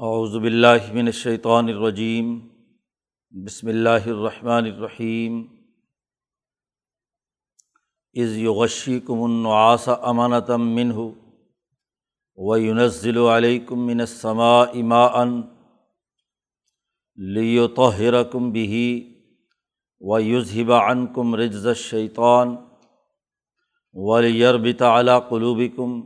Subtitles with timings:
[0.00, 2.48] اعوذ باللہ من الشیطان الرجیم،
[3.30, 5.46] بسم اللہ الرحمن الرحیم۔
[8.12, 10.94] از یغشیکم النعاس امانتم منہ
[12.36, 15.24] و ينزل علیکم من السماء ماء
[17.16, 19.00] لیطہرکم به
[20.00, 22.56] و یذہب عنکم رجز الشیطان
[23.92, 26.00] ولیربط علی قلوبکم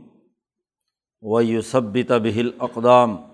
[1.21, 3.32] و یثبت به الاقدام۔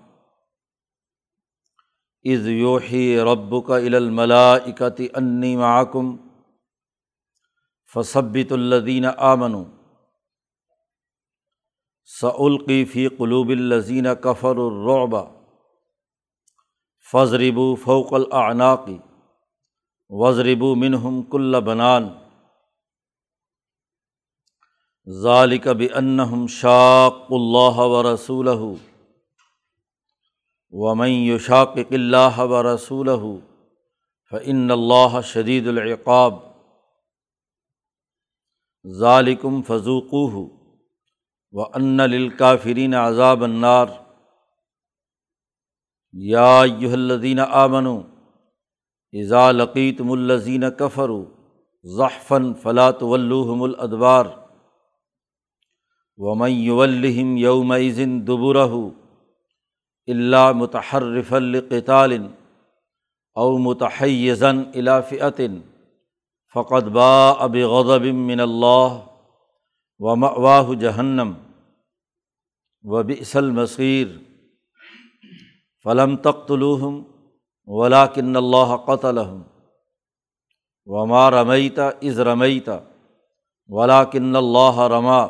[2.24, 6.16] از یوحی رب کا الملاکتی انی معکم
[7.94, 9.54] فصبت الدین آمن
[12.20, 15.24] سعلقی فی قلوب الزین کفر الرعبا
[17.12, 18.98] فضربو فوق العناقی
[20.10, 22.08] وضربو منہم کل بنان
[25.06, 28.48] ذالک بنہم شاق اللہ و رسول
[30.72, 33.08] ومن یشاقق اللہ و رسول
[34.30, 36.34] فعن اللہ شدید العقاب
[38.98, 40.48] ذالکم فضوقو
[41.52, 43.86] و ان للکافرین عذاب النار
[46.12, 46.60] یا
[46.92, 48.02] الذین آمنوا
[49.12, 51.24] اذا لقیتم الذین کفروا
[51.84, 54.26] ضحفن فلاۃ ولوحم الادبار
[56.16, 58.68] ومن یولہم یومئذ دبرہ
[60.10, 62.18] اللہ متحرف القطال
[63.34, 65.60] او متحزن الافعطن
[66.54, 68.98] فقط با اب غضب من اللہ
[70.00, 71.32] و مواہ جہنم
[72.84, 74.06] و بئس المصیر
[75.84, 77.02] فلم تختلوہم
[77.66, 79.42] ولاکن اللہ قتلہم
[80.86, 82.78] وما رمیتا از رمیتا
[83.68, 85.26] ولاکن اللہ رما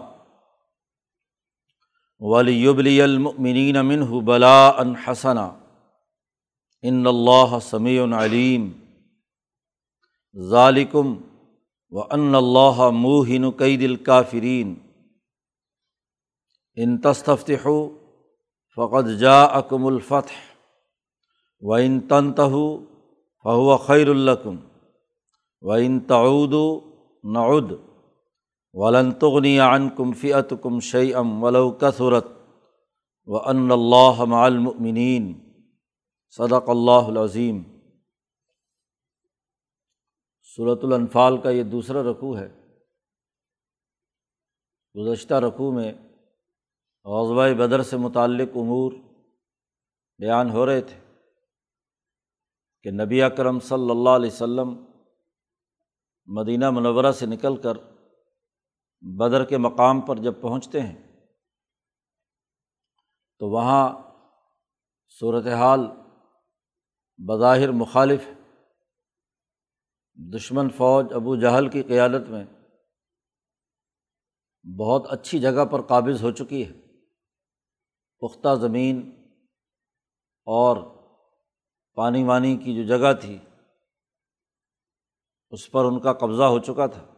[2.20, 5.50] ولیبلی المؤمنین منہ بلا ان حسنا.
[6.82, 8.70] ان اللہ سمیع علیم
[10.48, 11.16] ذالکم
[11.90, 14.74] و ان اللہ موہن قید الکافرین
[16.76, 17.66] ان تصطف
[18.76, 20.38] فقط جا اکم الفتح.
[21.60, 22.50] و ان تنتہ
[23.44, 24.56] فہو خیر الکم
[25.62, 26.54] و ان تعود
[28.74, 32.26] نعد ولن تغنی عنکم فیعتکم شعیم ولو کثرت
[33.26, 35.50] و ان اللہ مع المؤمنین
[36.30, 37.62] صدق اللہ العظیم
[40.56, 42.48] صورت الانفال کا یہ دوسرا رقوع ہے۔
[44.94, 45.92] گزشتہ رقوع میں
[47.04, 48.92] غزبۂ بدر سے متعلق امور
[50.18, 51.00] بیان ہو رہے تھے
[52.82, 54.84] کہ نبی اکرم صلی اللہ علیہ و سلم
[56.26, 57.72] مدینہ منورہ سے نکل کر
[59.02, 61.26] بدر کے مقام پر جب پہنچتے ہیں،
[63.38, 64.02] تو وہاں
[65.20, 65.80] صورت حال
[67.18, 68.28] بظاہر مخالف
[70.14, 72.44] دشمن فوج ابو جہل کی قیادت میں
[74.78, 76.72] بہت اچھی جگہ پر قابض ہو چکی ہے۔
[78.22, 79.26] پختہ زمین
[80.46, 80.76] اور
[81.94, 83.38] پانی وانی کی جو جگہ تھی،
[85.50, 87.09] اس پر ان کا قبضہ ہو چکا تھا۔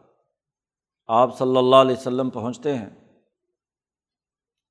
[1.09, 2.89] آپ صلی اللہ علیہ وسلم پہنچتے ہیں،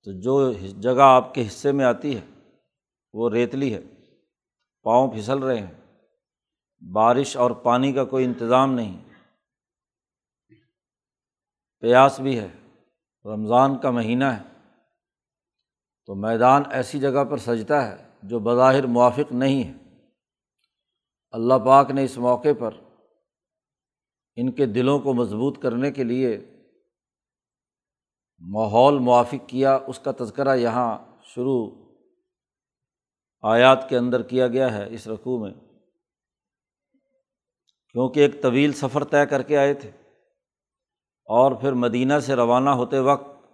[0.06, 2.20] تو جو جگہ آپ کے حصے میں آتی ہے،
[3.12, 3.80] وہ ریتلی ہے،
[4.82, 5.72] پاؤں پھسل رہے ہیں،
[6.92, 8.96] بارش اور پانی کا کوئی انتظام نہیں۔
[11.82, 12.48] پیاس بھی ہے،
[13.24, 14.42] رمضان کا مہینہ ہے،
[16.06, 19.72] تو میدان ایسی جگہ پر سجتا ہے جو بظاہر موافق نہیں ہے۔
[21.34, 22.74] اللہ پاک نے اس موقع پر
[24.36, 26.40] ان کے دلوں کو مضبوط کرنے کے لیے
[28.40, 31.70] ماحول موافق کیا، اس کا تذکرہ یہاں شروع
[33.42, 35.54] آیات کے اندر کیا گیا ہے اس رقوع میں۔
[37.90, 39.90] کیونکہ ایک طویل سفر طے کر کے آئے تھے
[41.24, 43.46] اور پھر مدینہ سے روانہ ہوتے وقت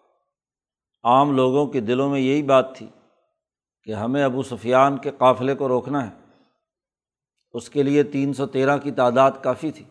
[1.03, 2.89] عام لوگوں کے دلوں میں یہی بات تھی
[3.83, 6.15] کہ ہمیں ابو سفیان کے قافلے کو روکنا ہے۔
[7.53, 9.85] اس کے لیے تین سو تیرہ کی تعداد کافی تھی۔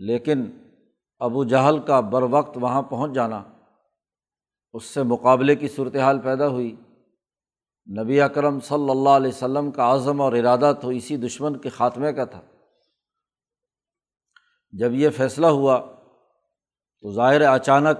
[0.00, 0.50] لیکن
[1.18, 3.44] ابو جہل کا بر وقت وہاں پہنچ جانا
[4.72, 6.76] اس سے مقابلے کی صورت حال پیدا ہوئی۔
[8.02, 12.12] نبی اکرم صلی اللہ علیہ وسلم کا عزم اور ارادہ تو اسی دشمن کے خاتمے
[12.12, 12.40] کا تھا۔
[14.72, 15.80] جب یہ فیصلہ ہوا
[17.00, 17.98] تو ظاہر اچانک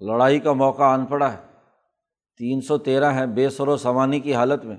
[0.00, 1.46] لڑائی کا موقع آن پڑا ہے۔
[2.38, 4.76] تین سو تیرہ ہیں، بے سر و سوانی کی حالت میں۔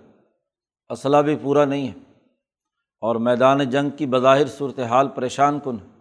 [0.90, 2.00] اسلحہ بھی پورا نہیں ہے
[3.00, 5.93] اور میدان جنگ کی بظاہر صورت حال پریشان کن ہے۔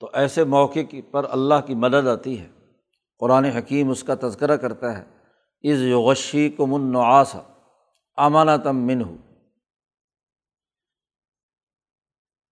[0.00, 2.48] تو ایسے موقع کی پر اللہ کی مدد آتی ہے۔
[3.18, 5.04] قرآن حکیم اس کا تذکرہ کرتا ہے۔
[5.72, 7.36] از یغشی کو منعاس
[8.16, 9.16] امانتم من ہو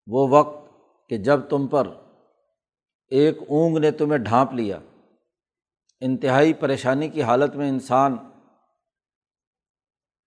[0.07, 0.71] وہ وقت
[1.09, 1.89] کہ جب تم پر
[3.09, 4.79] ایک اونگ نے تمہیں ڈھانپ لیا۔
[6.01, 8.17] انتہائی پریشانی کی حالت میں انسان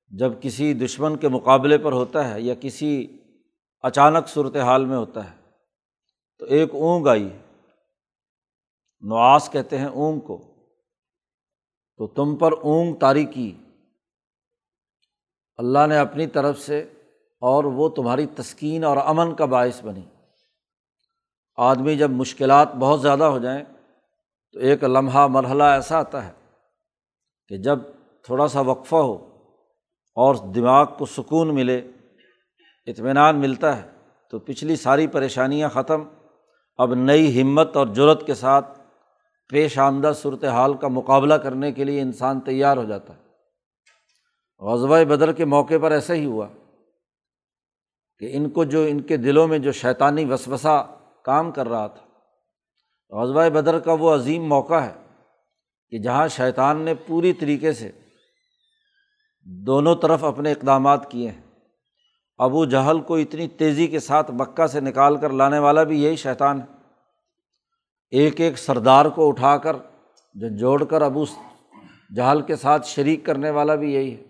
[0.08, 3.18] جب کسی دشمن کے مقابلے پر ہوتا ہے یا کسی
[3.82, 5.37] اچانک صورت حال میں ہوتا ہے۔
[6.38, 7.38] تو ایک اونگ آئی۔
[9.02, 10.42] نواس کہتے ہیں اونگ کو۔
[11.98, 13.58] تو تم پر اونگ تاری کی۔
[15.58, 16.82] اللہ نے اپنی طرف سے
[17.42, 20.06] اور وہ تمہاری تسکین اور امن کا باعث بنی۔
[21.58, 23.66] آدمی جب مشکلات بہت زیادہ ہو جائیں
[24.52, 26.34] تو ایک لمحہ مرحلہ ایسا آتا ہے
[27.48, 27.80] کہ جب
[28.24, 29.14] تھوڑا سا وقفہ ہو
[30.16, 31.78] اور دماغ کو سکون ملے،
[32.86, 33.90] اطمینان ملتا ہے،
[34.32, 36.04] تو پچھلی ساری پریشانیاں ختم
[36.78, 38.80] اب نئی ہمت اور جرت کے ساتھ
[39.50, 43.20] پیش آمدہ صورت حال کا مقابلہ کرنے کے لیے انسان تیار ہو جاتا ہے۔
[44.60, 46.48] غزبۂ بدر کے موقع پر ایسا ہی ہوا
[48.20, 52.06] کہ ان کو جو ان کے دلوں میں جو شیطانی وسوسہ کام کر رہا تھا۔
[53.10, 54.94] غزبۂ بدر کا وہ عظیم موقع ہے
[55.90, 57.92] کہ جہاں شیطان نے پوری طریقے سے
[59.42, 61.47] دونوں طرف اپنے اقدامات کیے ہیں۔
[62.38, 66.16] ابو جہل کو اتنی تیزی کے ساتھ مکہ سے نکال کر لانے والا بھی یہی
[66.16, 66.66] شیطان ہے۔
[68.10, 69.76] ایک ایک سردار کو اٹھا کر،
[70.34, 71.26] جو جوڑ کر ابو
[72.16, 74.24] جہل کے ساتھ شریک کرنے والا بھی یہی ہے۔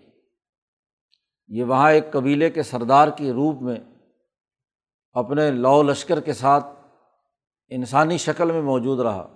[1.48, 3.76] یہ وہاں ایک قبیلے کے سردار کی روپ میں
[5.12, 6.66] اپنے لو لشکر کے ساتھ
[7.68, 9.28] انسانی شکل میں موجود رہا۔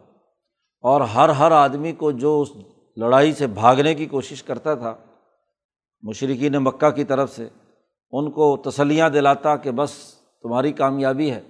[0.81, 2.49] اور ہر ہر آدمی کو جو اس
[2.97, 4.95] لڑائی سے بھاگنے کی کوشش کرتا تھا
[6.03, 7.49] مشرقین مکہ کی طرف سے
[8.13, 9.91] ان کو تسلیاں دلاتا کہ بس
[10.43, 11.41] تمہاری کامیابی ہے۔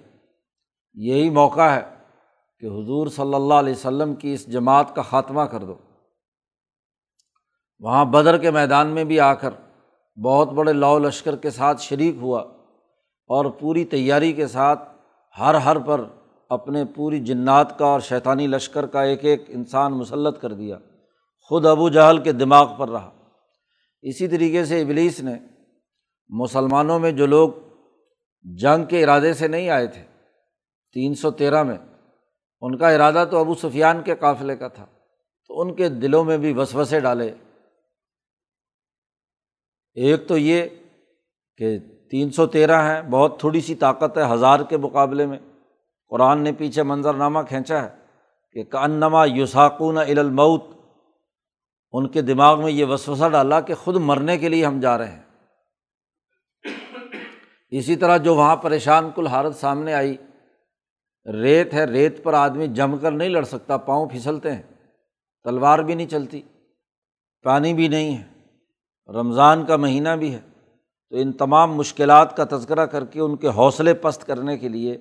[0.95, 1.83] یہی موقع ہے
[2.61, 5.75] کہ حضور صلی اللہ علیہ وسلم کی اس جماعت کا خاتمہ کر دو۔
[7.81, 9.51] وہاں بدر کے میدان میں بھی آ کر
[10.25, 12.41] بہت بڑے لاؤ لشکر کے ساتھ شریک ہوا
[13.27, 14.93] اور پوری تیاری کے ساتھ
[15.39, 16.05] ہر ہر پر
[16.49, 20.79] اپنے پوری جنات کا اور شیطانی لشکر کا ایک ایک انسان مسلط کر دیا۔
[21.49, 23.11] خود ابو جہل کے دماغ پر رہا۔
[24.03, 25.35] اسی طریقے سے ابلیس نے
[26.33, 27.51] مسلمانوں میں جو لوگ
[28.43, 30.03] جنگ کے ارادے سے نہیں آئے تھے،
[30.93, 31.79] تین سو تیرہ میں،
[32.61, 34.87] ان کا ارادہ تو ابو سفیان کے قافلے کا تھا۔
[35.49, 37.35] تو ان کے دلوں میں بھی وسوسے ڈالے۔
[39.95, 40.69] ایک تو یہ
[41.57, 41.79] کہ
[42.11, 45.39] تین سو تیرہ ہیں، بہت تھوڑی سی طاقت ہے ہزار کے مقابلے میں۔
[46.09, 47.89] قرآن نے پیچھے منظرنامہ کھینچا ہے
[48.53, 50.63] کہ کانما یوساکون المعت
[51.93, 55.11] ان کے دماغ میں یہ وسوسہ ڈالا کہ خود مرنے کے لیے ہم جا رہے
[55.11, 55.32] ہیں۔
[57.73, 60.17] اسی طرح جو وہاں پریشان کل حالت سامنے آئی،
[61.33, 64.63] ریت ہے، ریت پر آدمی جم کر نہیں لڑ سکتا، پاؤں پھسلتے ہیں،
[65.45, 66.43] تلوار بھی نہیں چلتی،
[67.43, 68.25] پانی بھی نہیں ہے،
[69.13, 70.41] رمضان کا مہینہ بھی ہے۔
[71.11, 74.99] تو ان تمام مشکلات کا تذکرہ کر کے ان کے حوصلے پست کرنے کے لیے،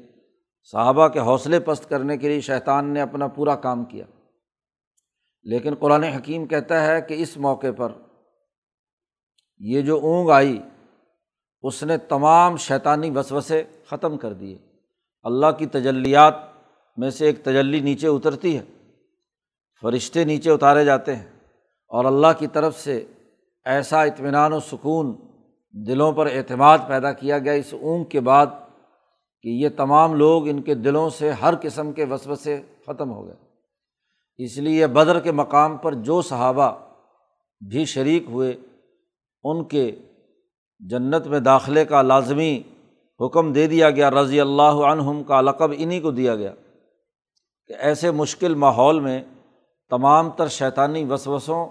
[0.64, 4.06] صحابہ کے حوصلے پست کرنے کے لیے شیطان نے اپنا پورا کام کیا۔
[5.44, 7.92] لیکن قرآن حکیم کہتا ہے کہ اس موقع پر
[9.58, 10.62] یہ جو اونگ آئی
[11.62, 14.58] اس نے تمام شیطانی وسوسے ختم کر دیے۔
[15.24, 16.34] اللہ کی تجلیات
[16.98, 18.64] میں سے ایک تجلی نیچے اترتی ہے۔
[19.82, 21.26] فرشتے نیچے اتارے جاتے ہیں
[21.88, 23.06] اور اللہ کی طرف سے
[23.66, 25.16] ایسا اطمینان و سکون
[25.72, 28.48] دلوں پر اعتماد پیدا کیا گیا اس اونگ کے بعد
[29.42, 33.36] کہ یہ تمام لوگ ان کے دلوں سے ہر قسم کے وسوسے ختم ہو گئے۔
[34.38, 36.78] اس لیے بدر کے مقام پر جو صحابہ
[37.70, 38.54] بھی شریک ہوئے،
[39.44, 39.92] ان کے
[40.82, 42.62] جنت میں داخلے کا لازمی
[43.20, 46.54] حکم دے دیا گیا، رضی اللہ عنہم کا لقب انہیں کو دیا گیا
[47.70, 49.24] کہ ایسے مشکل ماحول میں
[49.92, 51.66] تمام تر شیطانی وسوسوں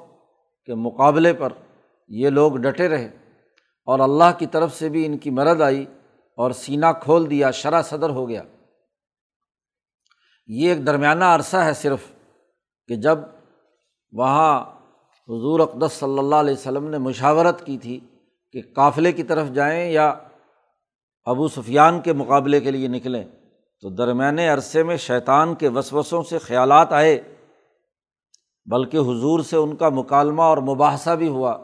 [0.69, 1.53] کے مقابلے پر
[2.09, 3.09] یہ لوگ ڈٹے رہے
[3.89, 5.85] اور اللہ کی طرف سے بھی ان کی مرد آئی
[6.39, 8.43] اور سینہ کھول دیا، شرح صدر ہو گیا۔
[10.47, 12.01] یہ ایک درمیانہ عرصہ ہے صرف
[12.89, 13.19] کہ جب
[14.13, 14.61] وہاں
[15.29, 17.99] حضور اقدس صلی اللہ علیہ وسلم نے مشاورت کی تھی
[18.53, 20.15] کہ قافلے کی طرف جائیں یا
[21.25, 23.25] ابو سفیان کے مقابلے کے لیے نکلیں،
[23.81, 27.21] تو درمیانے عرصے میں شیطان کے وسوسوں سے خیالات آئے،
[28.71, 31.59] بلکہ حضور سے ان کا مکالمہ اور مباحثہ بھی ہوا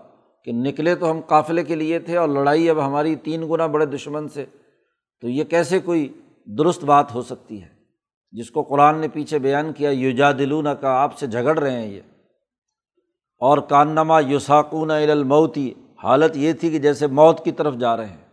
[0.44, 3.86] کہ نکلے تو ہم قافلے کے لیے تھے اور لڑائی اب ہماری تین گنا بڑے
[3.86, 4.44] دشمن سے،
[5.20, 6.20] تو یہ کیسے کوئی
[6.58, 7.68] درست بات ہو سکتی ہے؟
[8.32, 11.86] جس کو قرآن نے پیچھے بیان کیا یوجا دلون کا آپ سے جھگڑ رہے ہیں
[11.86, 12.00] یہ۔
[13.38, 18.28] اور کانما یوساکون الموتی حالت یہ تھی کہ جیسے موت کی طرف جا رہے ہیں،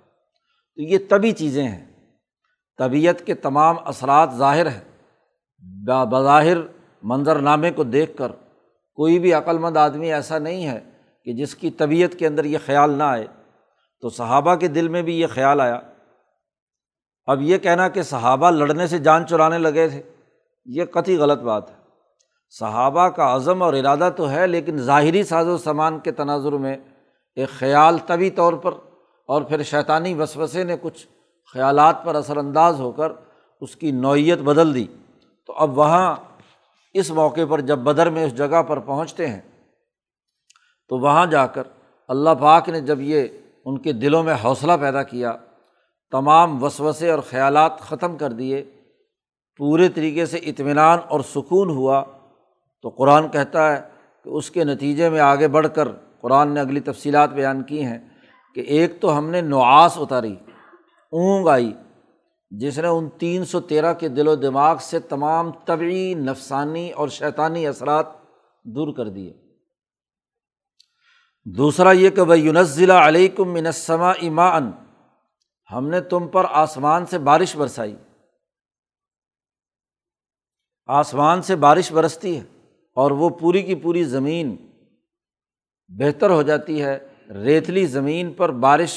[0.75, 1.86] تو یہ طبی چیزیں ہیں۔
[2.77, 4.82] طبیعت کے تمام اثرات ظاہر ہیں۔
[6.05, 6.58] بظاہر
[7.03, 8.32] منظرنامے کو دیکھ کر
[8.96, 10.79] کوئی بھی عقلمند آدمی ایسا نہیں ہے
[11.25, 13.27] کہ جس کی طبیعت کے اندر یہ خیال نہ آئے۔
[14.01, 15.79] تو صحابہ کے دل میں بھی یہ خیال آیا۔
[17.25, 20.01] اب یہ کہنا کہ صحابہ لڑنے سے جان چرانے لگے تھے،
[20.65, 21.75] یہ قطعی غلط بات ہے۔
[22.50, 26.77] صحابہ کا عزم اور ارادہ تو ہے، لیکن ظاہری ساز و سامان کے تناظر میں
[27.37, 28.73] ایک خیال طبی طور پر
[29.29, 31.05] اور پھر شیطانی وسوسے نے کچھ
[31.53, 33.11] خیالات پر اثر انداز ہو کر
[33.61, 34.85] اس کی نوعیت بدل دی۔
[35.45, 36.15] تو اب وہاں
[36.95, 39.41] اس موقع پر جب بدر میں اس جگہ پر پہنچتے ہیں،
[40.89, 41.63] تو وہاں جا کر
[42.09, 43.27] اللہ پاک نے جب یہ
[43.65, 45.35] ان کے دلوں میں حوصلہ پیدا کیا،
[46.11, 48.63] تمام وسوسے اور خیالات ختم کر دیے،
[49.59, 52.03] پورے طریقے سے اطمینان اور سکون ہوا،
[52.83, 53.81] تو قرآن کہتا ہے
[54.25, 55.87] کہ اس کے نتیجے میں آگے بڑھ کر
[56.24, 58.00] قرآن نے اگلی تفصیلات بیان کی ہیں
[58.56, 60.36] کہ ایک تو ہم نے نعاس اتاری،
[61.12, 61.74] اونگ آئی،
[62.51, 67.08] جس نے ان تین سو تیرہ کے دل و دماغ سے تمام طبعی، نفسانی اور
[67.08, 68.06] شیطانی اثرات
[68.63, 69.34] دور کر دیے۔
[71.46, 74.72] دوسرا یہ کہ بھائی یونزلہ علیکم منسما ایمان
[75.72, 77.96] ہم نے تم پر آسمان سے بارش برسائی۔
[80.88, 82.44] آسمان سے بارش برستی ہے
[82.96, 84.73] اور وہ پوری کی پوری زمین
[86.00, 87.00] بہتر ہو جاتی ہے،
[87.43, 88.93] ریتلی زمین پر بارش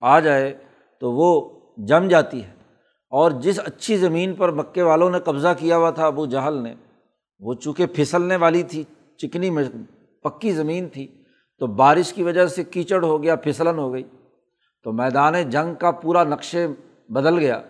[0.00, 0.54] آ جائے
[1.00, 2.56] تو وہ جم جاتی ہے۔
[3.10, 6.74] اور جس اچھی زمین پر مکے والوں نے قبضہ کیا ہوا تھا ابو جہل نے،
[7.40, 8.84] وہ چونکہ پھسلنے والی تھی،
[9.16, 9.50] چکنی
[10.22, 11.22] پکی زمین تھی،
[11.58, 14.02] تو بارش کی وجہ سے کیچڑ ہو گیا، پھسلن ہو گئی۔
[14.82, 16.66] تو میدان جنگ کا پورا نقشے
[17.08, 17.62] بدل گیا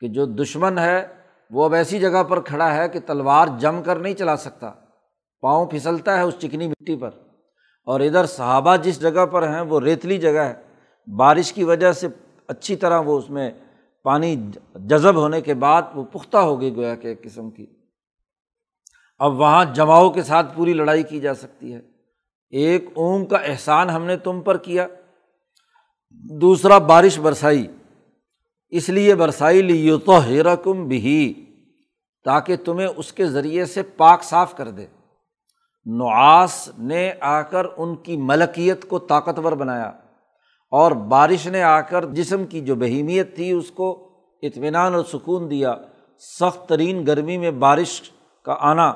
[0.00, 1.06] کہ جو دشمن ہے،
[1.50, 4.72] وہ اب ایسی جگہ پر کھڑا ہے کہ تلوار جم کر نہیں چلا سکتا۔
[5.40, 7.10] پاؤں پھسلتا ہے اس چکنی مٹی پر۔
[7.86, 10.54] اور ادھر صحابہ جس جگہ پر ہیں وہ ریتلی جگہ ہے۔
[11.16, 12.08] بارش کی وجہ سے
[12.48, 13.50] اچھی طرح وہ اس میں
[14.02, 14.36] پانی
[14.74, 17.66] جذب ہونے کے بعد وہ پختہ ہو گئی گویا کہ ایک قسم کی۔
[19.18, 21.80] اب وہاں جماؤ کے ساتھ پوری لڑائی کی جا سکتی ہے۔
[22.50, 24.86] ایک اونگ کا احسان ہم نے تم پر کیا۔
[26.10, 27.66] دوسرا، بارش برسائی۔
[28.68, 31.46] اس لیے برسائی لی تو ہیرا کم بھی
[32.24, 34.86] تاکہ تمہیں اس کے ذریعے سے پاک صاف کر دے۔
[35.86, 39.92] نعاس نے آ کر ان کی ملکیت کو طاقتور بنایا
[40.70, 44.08] اور بارش نے آ کر جسم کی جو بہیمیت تھی اس کو
[44.42, 45.74] اطمینان اور سکون دیا،
[46.40, 48.10] سخت ترین گرمی میں بارش
[48.44, 48.92] کا آنا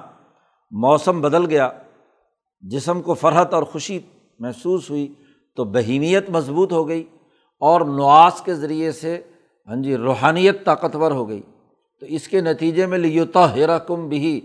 [0.71, 1.71] موسم بدل گیا۔
[2.61, 3.99] جسم کو فرحت اور خوشی
[4.39, 5.15] محسوس ہوئی
[5.57, 7.05] تو بہیمیت مضبوط ہو گئی
[7.61, 9.21] اور نواس کے ذریعے سے
[9.69, 11.43] ہاں جی روحانیت طاقتور ہو گئی۔
[12.01, 14.41] تو اس کے نتیجے میں لیوتا ہیرا کم بھی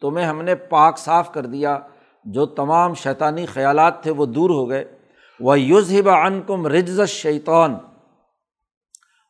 [0.00, 1.78] تمہیں ہم نے پاک صاف کر دیا۔
[2.24, 4.84] جو تمام شیطانی خیالات تھے وہ دور ہو گئے۔
[5.40, 5.92] وہ یوز
[6.24, 7.74] ان کم رجز شیطان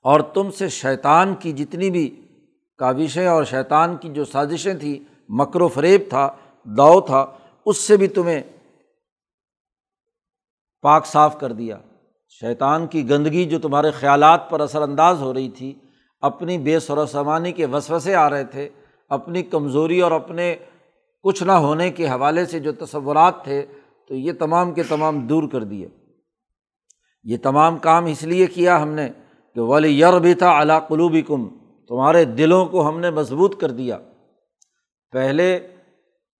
[0.03, 2.27] اور تم سے شیطان کی جتنی بھی
[2.79, 6.29] کاوشیں اور شیطان کی جو سازشیں تھیں، مکر و فریب تھا،
[6.65, 7.27] داؤ تھا،
[7.67, 8.43] اس سے بھی تمہیں
[10.83, 11.79] پاک صاف کر دیا۔
[12.29, 15.75] شیطان کی گندگی جو تمہارے خیالات پر اثر انداز ہو رہی تھی،
[16.21, 18.69] اپنی بے سر و سمانی کے وسوسے آ رہے تھے،
[19.09, 20.57] اپنی کمزوری اور اپنے
[21.23, 23.67] کچھ نہ ہونے کے حوالے سے جو تصورات تھے،
[24.09, 25.89] تو یہ تمام کے تمام دور کر دیے۔
[27.25, 29.09] یہ تمام کام اس لیے کیا ہم نے
[29.55, 31.49] کہ ولی یر بھی تھا اعلیٰ قلوبی کم
[31.89, 33.99] تمہارے دلوں کو ہم نے مضبوط کر دیا۔
[35.13, 35.57] پہلے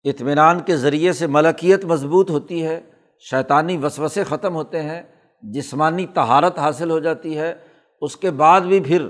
[0.05, 2.81] اطمینان کے ذریعے سے ملکیت مضبوط ہوتی ہے،
[3.31, 5.03] شیطانی وسوسے ختم ہوتے ہیں،
[5.43, 7.55] جسمانی تہارت حاصل ہو جاتی ہے۔
[8.01, 9.09] اس کے بعد بھی پھر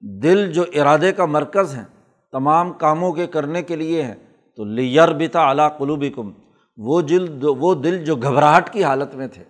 [0.00, 1.84] دل جو ارادے کا مرکز ہیں،
[2.32, 4.14] تمام کاموں کے کرنے کے لیے ہیں۔
[4.56, 6.30] تو لیئر بتا اعلیٰ قلوبی کم
[6.76, 9.44] وہ جلد وہ دل جو گھبراہٹ کی حالت میں تھے،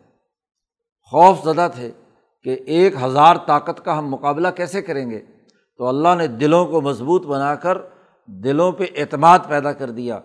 [1.13, 1.91] خوف زدہ تھے
[2.43, 5.21] کہ ایک ہزار طاقت کا ہم مقابلہ کیسے کریں گے،
[5.77, 7.79] تو اللہ نے دلوں کو مضبوط بنا کر
[8.27, 10.21] دلوں پہ اعتماد پیدا کر دیا۔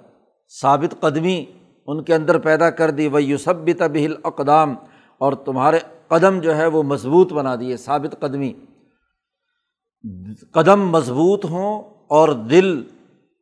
[0.61, 1.45] ثابت قدمی
[1.87, 4.75] ان کے اندر پیدا کر دی وہ یوسب بھی طبیل اقدام
[5.17, 8.53] اور تمہارے قدم جو ہے وہ مضبوط بنا دیے، ثابت قدمی۔
[10.53, 12.83] قدم مضبوط ہوں اور دل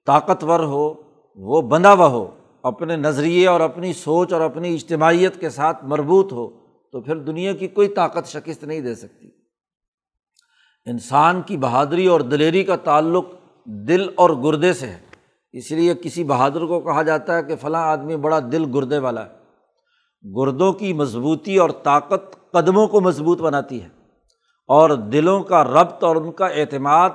[0.08, 1.07] طاقتور ہو
[1.40, 2.30] وہ بندھا ہوا ہو،
[2.64, 6.48] اپنے نظریے اور اپنی سوچ اور اپنی اجتماعیت کے ساتھ مربوط ہو،
[6.92, 9.30] تو پھر دنیا کی کوئی طاقت شکست نہیں دے سکتی۔
[10.86, 13.26] انسان کی بہادری اور دلیری کا تعلق
[13.66, 15.00] دل اور گردے سے ہے۔
[15.54, 19.26] اس لیے کسی بہادر کو کہا جاتا ہے کہ فلاں آدمی بڑا دل گردے والا
[19.26, 19.30] ہے۔
[20.36, 23.90] گردوں کی مضبوطی اور طاقت قدموں کو مضبوط بناتی ہے۔
[24.68, 27.10] اور دلوں کا ربط اور ان کا اعتماد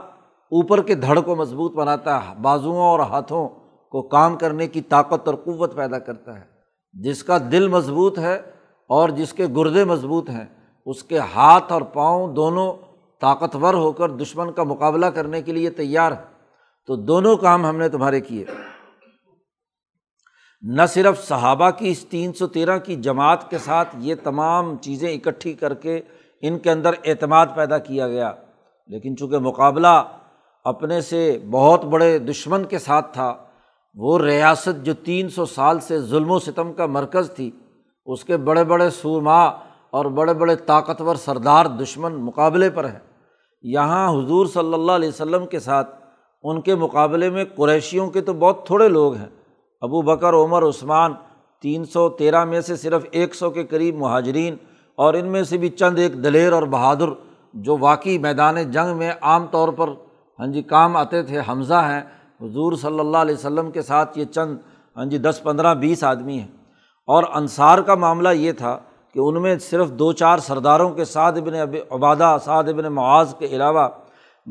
[0.50, 3.49] اوپر کے دھڑ کو مضبوط بناتا ہے، بازوؤں اور ہاتھوں
[3.92, 6.44] کو کام کرنے کی طاقت اور قوت پیدا کرتا ہے۔
[6.94, 8.34] جس کا دل مضبوط ہے
[8.90, 10.44] اور جس کے گردے مضبوط ہیں،
[10.87, 12.72] اس کے ہاتھ اور پاؤں دونوں
[13.20, 16.30] طاقتور ہو کر دشمن کا مقابلہ کرنے کے لیے تیار ہے
[16.88, 18.44] تو دونوں کام ہم نے تمہارے کیے۔
[20.62, 25.12] نہ صرف صحابہ کی اس تین سو تیرہ کی جماعت کے ساتھ یہ تمام چیزیں
[25.12, 26.00] اکٹھی کر کے
[26.42, 28.32] ان کے اندر اعتماد پیدا کیا گیا،
[28.88, 30.02] لیکن چونکہ مقابلہ
[30.64, 33.34] اپنے سے بہت بڑے دشمن کے ساتھ تھا
[33.94, 37.50] وہ ریاست جو تین سو سال سے ظلم و ستم کا مرکز تھی،
[38.06, 39.44] اس کے بڑے بڑے سورما
[39.90, 42.99] اور بڑے بڑے طاقتور سردار دشمن مقابلے پر ہیں۔
[43.62, 45.94] یہاں حضور صلی اللہ علیہ وسلم کے ساتھ
[46.42, 49.28] ان کے مقابلے میں قریشیوں کے تو بہت تھوڑے لوگ ہیں۔
[49.80, 51.12] ابو بکر، عمر، عثمان،
[51.62, 54.56] تین سو تیرہ میں سے صرف ایک سو کے قریب مہاجرین
[54.94, 57.08] اور ان میں سے بھی چند ایک دلیر اور بہادر
[57.54, 59.88] جو واقعی میدان جنگ میں عام طور پر
[60.38, 64.25] ہاں جی کام آتے تھے، حمزہ ہیں۔ حضور صلی اللہ علیہ وسلم کے ساتھ یہ
[64.25, 64.56] چند
[64.96, 66.49] ہاں جی دس، پندرہ، بیس آدمی ہیں۔
[67.06, 68.78] اور انصار کا معاملہ یہ تھا
[69.14, 73.34] کہ ان میں صرف دو، چار سرداروں کے ساتھ ابن اب عبادہ، سعد ابن معاذ
[73.38, 73.88] کے علاوہ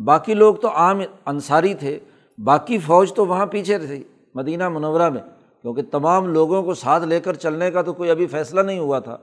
[0.05, 1.99] باقی لوگ تو عام انصاری تھے،
[2.37, 4.03] باقی فوج تو وہاں پیچھے تھی
[4.35, 5.21] مدینہ منورہ میں۔
[5.61, 8.99] کیونکہ تمام لوگوں کو ساتھ لے کر چلنے کا تو کوئی ابھی فیصلہ نہیں ہوا
[8.99, 9.17] تھا،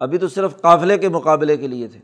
[0.00, 2.00] ابھی تو صرف قافلے کے مقابلے کے لیے تھے۔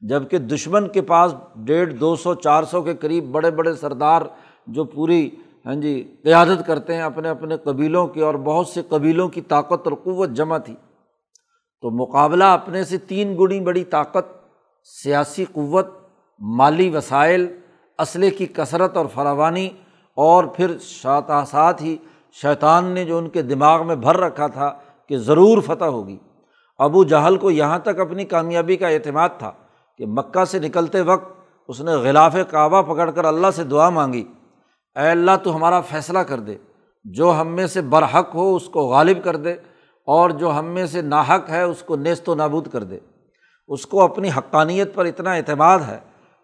[0.00, 4.22] جبکہ دشمن کے پاس ڈیڑھ، دو سو، چار سو کے قریب بڑے بڑے سردار
[4.66, 5.30] جو پوری
[5.66, 9.88] ہاں جی قیادت کرتے ہیں اپنے اپنے قبیلوں کی اور بہت سے قبیلوں کی طاقت
[9.88, 10.74] اور قوت جمع تھی۔
[11.82, 14.24] تو مقابلہ اپنے سے تین گڑی بڑی طاقت،
[14.82, 15.86] سیاسی قوت،
[16.40, 17.58] مالی وسائل،
[17.98, 19.68] اسلحے کی کثرت اور فراوانی
[20.14, 21.96] اور پھر ساتھ ہی
[22.32, 24.72] شیطان نے جو ان کے دماغ میں بھر رکھا تھا
[25.08, 26.16] کہ ضرور فتح ہوگی۔
[26.78, 29.52] ابو جہل کو یہاں تک اپنی کامیابی کا اعتماد تھا
[29.98, 31.32] کہ مکہ سے نکلتے وقت
[31.68, 34.24] اس نے غلاف کعبہ پکڑ کر اللہ سے دعا مانگی۔
[34.96, 36.56] اے اللہ تو ہمارا فیصلہ کر دے۔
[37.04, 39.52] جو ہم میں سے برحق ہو اس کو غالب کر دے،
[40.04, 42.98] اور جو ہم میں سے ناحق ہے اس کو نیست و نابود کر دے۔
[43.68, 45.98] اس کو اپنی حقانیت پر اتنا اعتماد ہے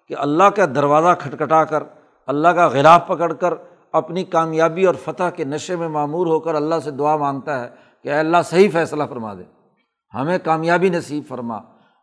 [0.09, 1.83] کہ اللہ کا دروازہ کھٹکھٹا کر،
[2.27, 3.55] اللہ کا غلاف پکڑ کر،
[3.93, 7.69] اپنی کامیابی اور فتح کے نشے میں معمور ہو کر اللہ سے دعا مانگتا ہے
[8.03, 9.43] کہ اے اللہ صحیح فیصلہ فرما دے۔
[10.15, 11.59] ہمیں کامیابی نصیب فرما۔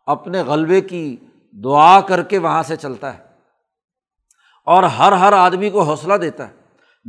[0.06, 1.16] اپنے غلبے کی
[1.64, 3.29] دعا کر کے وہاں سے چلتا ہے۔
[4.70, 6.52] اور ہر ہر آدمی کو حوصلہ دیتا ہے۔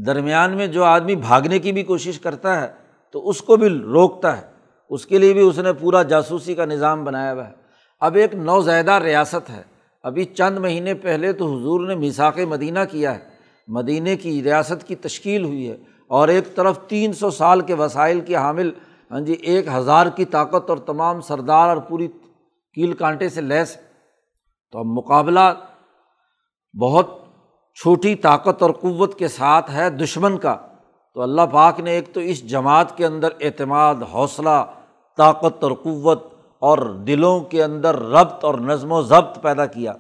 [0.06, 2.68] درمیان میں جو آدمی بھاگنے کی بھی کوشش کرتا ہے،
[3.12, 4.48] تو اس کو بھی روکتا ہے۔
[4.90, 7.54] اس کے لیے بھی اس نے پورا جاسوسی کا نظام بنایا ہوا ہے۔
[8.00, 9.62] اب ایک نوزائیدہ ریاست ہے۔
[10.04, 13.20] ابھی چند مہینے پہلے تو حضور نے میساک مدینہ کیا ہے۔
[13.68, 18.20] مدینہ کی ریاست کی تشکیل ہوئی ہے اور ایک طرف تین سو سال کے وسائل
[18.20, 18.72] کے حامل
[19.12, 22.08] ہاں جی ایک ہزار کی طاقت اور تمام سردار اور پوری
[22.74, 23.78] کیل کانٹے سے لیس۔
[24.72, 25.54] تو اب مقابلہ
[26.82, 27.21] بہت
[27.76, 30.58] چھوٹی طاقت اور قوت کے ساتھ ہے دشمن کا۔
[31.14, 34.66] تو اللہ پاک نے ایک تو اس جماعت کے اندر اعتماد، حوصلہ،
[35.18, 36.24] طاقت اور قوت
[36.60, 39.94] اور دلوں کے اندر ربط اور نظم و ضبط پیدا کیا۔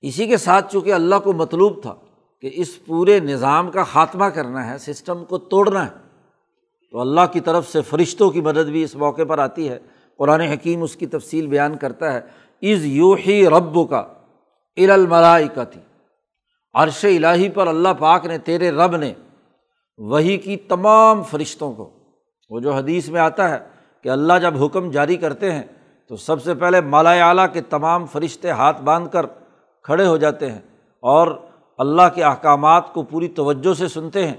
[0.00, 1.94] اسی کے ساتھ چونکہ اللہ کو مطلوب تھا
[2.40, 5.90] کہ اس پورے نظام کا خاتمہ کرنا ہے، سسٹم کو توڑنا ہے،
[6.90, 9.78] تو اللہ کی طرف سے فرشتوں کی مدد بھی اس موقع پر آتی ہے۔
[10.18, 12.18] قرآن حکیم اس کی تفصیل بیان کرتا ہے
[12.72, 14.04] از یو ہی رب کا
[14.76, 15.80] الملائی کا تھی
[16.74, 19.12] عرش الٰہی پر اللہ پاک نے، تیرے رب نے
[19.98, 21.90] وہی کی تمام فرشتوں کو۔
[22.50, 23.58] وہ جو حدیث میں آتا ہے
[24.02, 25.62] کہ اللہ جب حکم جاری کرتے ہیں
[26.08, 29.26] تو سب سے پہلے مالا اعلیٰ کے تمام فرشتے ہاتھ باندھ کر
[29.82, 30.58] کھڑے ہو جاتے ہیں
[31.00, 31.40] اور
[31.78, 34.36] اللہ کے احکامات کو پوری توجہ سے سنتے ہیں۔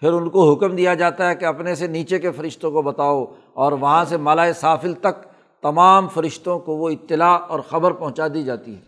[0.00, 3.24] پھر ان کو حکم دیا جاتا ہے کہ اپنے سے نیچے کے فرشتوں کو بتاؤ
[3.54, 5.22] اور وہاں سے مالا صافل تک
[5.62, 8.80] تمام فرشتوں کو وہ اطلاع اور خبر پہنچا دی جاتی ہے۔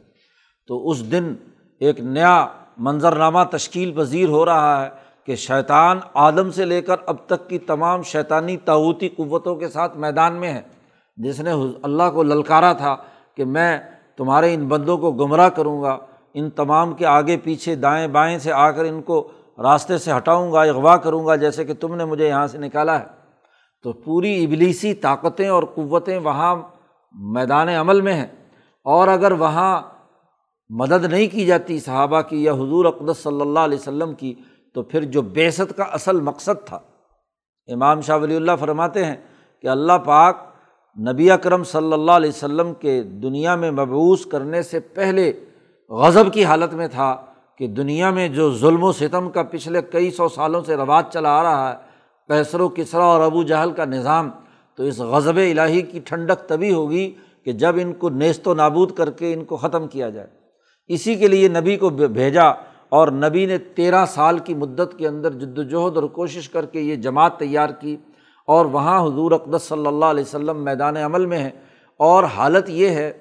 [0.66, 1.34] تو اس دن
[1.80, 2.46] ایک نیا
[2.76, 4.90] منظرنامہ تشکیل پذیر ہو رہا ہے
[5.24, 9.96] کہ شیطان عالم سے لے کر اب تک کی تمام شیطانی تعوتی قوتوں کے ساتھ
[9.96, 10.62] میدان میں ہے۔
[11.16, 11.50] جس نے
[11.82, 12.96] اللہ کو للکارا تھا
[13.36, 13.78] کہ میں
[14.16, 15.98] تمہارے ان بندوں کو گمراہ کروں گا،
[16.34, 19.28] ان تمام کے آگے پیچھے دائیں بائیں سے آ کر ان کو
[19.62, 23.00] راستے سے ہٹاؤں گا، اغوا کروں گا، جیسے کہ تم نے مجھے یہاں سے نکالا
[23.00, 23.04] ہے۔
[23.82, 26.56] تو پوری ابلیسی طاقتیں اور قوتیں وہاں
[27.14, 28.26] میدان عمل میں ہیں۔
[28.84, 29.82] اور اگر وہاں
[30.78, 34.34] مدد نہیں کی جاتی صحابہ کی یا حضور اقدس صلی اللہ علیہ وسلم کی،
[34.74, 36.78] تو پھر جو بیست کا اصل مقصد تھا۔
[37.68, 39.16] امام شاہ ولی اللہ فرماتے ہیں
[39.62, 40.36] کہ اللہ پاک
[41.08, 45.32] نبی اکرم صلی اللہ علیہ وسلم کے دنیا میں مبوس کرنے سے پہلے
[45.90, 47.14] غضب کی حالت میں تھا
[47.58, 51.30] کہ دنیا میں جو ظلم و ستم کا پچھلے کئی سو سالوں سے رواج چلا
[51.30, 51.76] آ رہا ہے
[52.28, 54.30] پیسر و کسرا اور ابو جہل کا نظام،
[54.74, 58.92] تو اس غضب الہی کی ٹھنڈک تبھی ہوگی کہ جب ان کو نیست و نابود
[58.92, 60.43] کر کے ان کو ختم کیا جائے۔
[60.90, 62.48] اسی کے لیے نبی کو بھیجا
[62.88, 66.80] اور نبی نے تیرہ سال کی مدت کے اندر جد وجہد اور کوشش کر کے
[66.80, 67.96] یہ جماعت تیار کی
[68.48, 71.50] اور وہاں حضور اقدس صلی اللہ علیہ وسلم میدان عمل میں ہے
[72.00, 73.12] اور حالت یہ ہے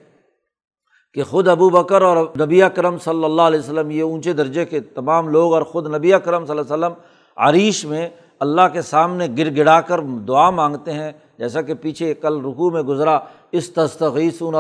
[1.15, 4.80] کہ خود ابو بکر اور نبی کرم صلی اللہ علیہ وسلم یہ اونچے درجے کے
[4.80, 6.93] تمام لوگ اور خود نبی کرم صلی اللہ علیہ وسلم
[7.38, 8.08] عریش میں
[8.39, 12.82] اللہ کے سامنے گر گڑا کر دعا مانگتے ہیں جیسا کہ پیچھے کل رکوع میں
[12.82, 13.19] گزرا
[13.52, 14.56] اس تستغیثون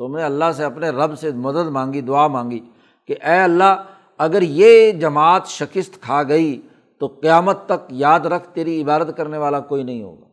[0.00, 2.58] رب کم تم نے اللہ سے اپنے رب سے مدد مانگی، دعا مانگی
[3.06, 3.82] کہ اے اللہ،
[4.18, 6.60] اگر یہ جماعت شکست کھا گئی
[7.00, 10.26] تو قیامت تک یاد رکھ، تیری عبادت کرنے والا کوئی نہیں ہوگا۔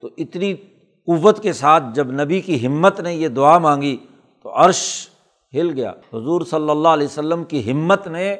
[0.00, 0.54] تو اتنی
[1.06, 3.96] قوت کے ساتھ جب نبی کی ہمت نے یہ دعا مانگی
[4.42, 5.08] تو عرش
[5.54, 8.32] ہل گیا۔ حضور صلی اللہ علیہ وسلم کی ہمت نے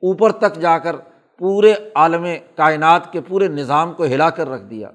[0.00, 0.96] اوپر تک جا کر
[1.38, 4.88] پورے عالم کائنات کے پورے نظام کو ہلا کر رکھ دیا۔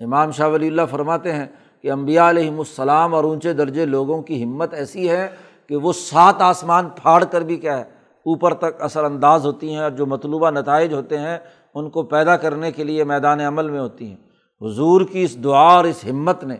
[0.00, 1.46] امام شاہ ولی اللہ فرماتے ہیں
[1.82, 5.28] کہ امبیا علیہم السلام اور اونچے درجے لوگوں کی ہمت ایسی ہے
[5.68, 7.82] کہ وہ سات آسمان پھاڑ کر بھی کیا ہے،
[8.26, 11.38] اوپر تک اثر انداز ہوتی ہیں اور جو مطلوبہ نتائج ہوتے ہیں،
[11.74, 14.16] ان کو پیدا کرنے کے لیے میدان عمل میں ہوتی ہیں۔
[14.60, 16.56] حضور کی اس دعا اور اس ہمت نے،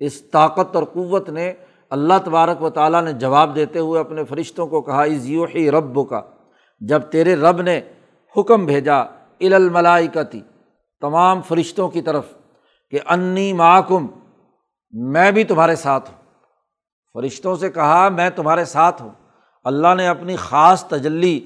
[0.00, 1.52] اس طاقت اور قوت نے
[1.90, 5.98] اللہ تبارک و تعالیٰ نے جواب دیتے ہوئے اپنے فرشتوں کو کہا یو ہی رب
[6.08, 6.20] کا
[6.80, 7.80] جب تیرے رب نے
[8.34, 8.98] حکم بھیجا
[9.40, 10.40] الملائکتی،
[11.02, 12.24] تمام فرشتوں کی طرف،
[12.92, 14.06] کہ انی معکم
[14.92, 16.16] میں بھی تمہارے ساتھ ہوں۔
[17.14, 19.10] فرشتوں سے کہا، میں تمہارے ساتھ ہوں۔
[19.64, 21.38] اللہ نے اپنی خاص تجلی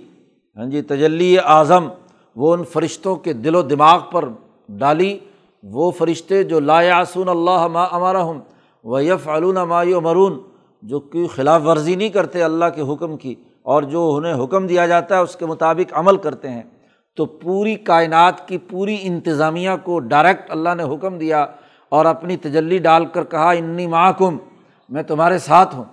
[0.56, 1.88] ہاں جی تجلی اعظم،
[2.36, 4.24] وہ ان فرشتوں کے دل و دماغ پر
[4.68, 5.18] ڈالی۔
[5.62, 8.40] وہ فرشتے جو لا یاسون اللہ ما امارا ہوں
[8.84, 10.40] و یف علون مرون
[10.82, 14.86] جو کہ خلاف ورزی نہیں کرتے اللہ کے حکم کی، اور جو انہیں حکم دیا
[14.86, 16.62] جاتا ہے، اس کے مطابق عمل کرتے ہیں۔
[17.16, 21.46] تو پوری کائنات کی پوری انتظامیہ کو ڈائریکٹ اللہ نے حکم دیا
[21.90, 24.36] اور اپنی تجلی ڈال کر کہا، انی معکم،
[24.88, 25.84] میں تمہارے ساتھ ہوں۔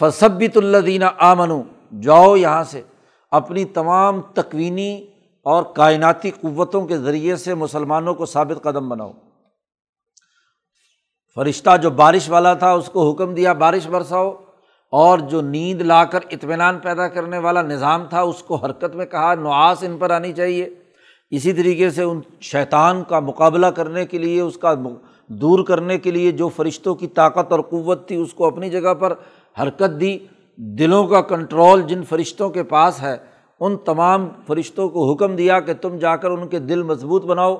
[0.00, 1.62] فصبت اللہ دینہ آمنو
[2.02, 2.82] جاؤ یہاں سے۔
[3.30, 5.06] اپنی تمام تکوینی
[5.44, 9.12] اور کائناتی قوتوں کے ذریعے سے مسلمانوں کو ثابت قدم بناؤ۔
[11.34, 14.34] فرشتہ جو بارش والا تھا، اس کو حکم دیا، بارش برساؤ۔
[14.90, 19.06] اور جو نیند لا کر اطمینان پیدا کرنے والا نظام تھا، اس کو حرکت میں
[19.06, 20.68] کہا نعاس ان پر آنی چاہیے۔
[21.30, 24.70] اسی طریقے سے ان شیطان کا مقابلہ کرنے کے لیے اس کا
[25.28, 28.94] دور کرنے کے لیے جو فرشتوں کی طاقت اور قوت تھی، اس کو اپنی جگہ
[28.94, 29.14] پر
[29.62, 30.18] حرکت دی۔
[30.56, 33.16] دلوں کا کنٹرول جن فرشتوں کے پاس ہے،
[33.60, 37.56] ان تمام فرشتوں کو حکم دیا کہ تم جا کر ان کے دل مضبوط بناؤ۔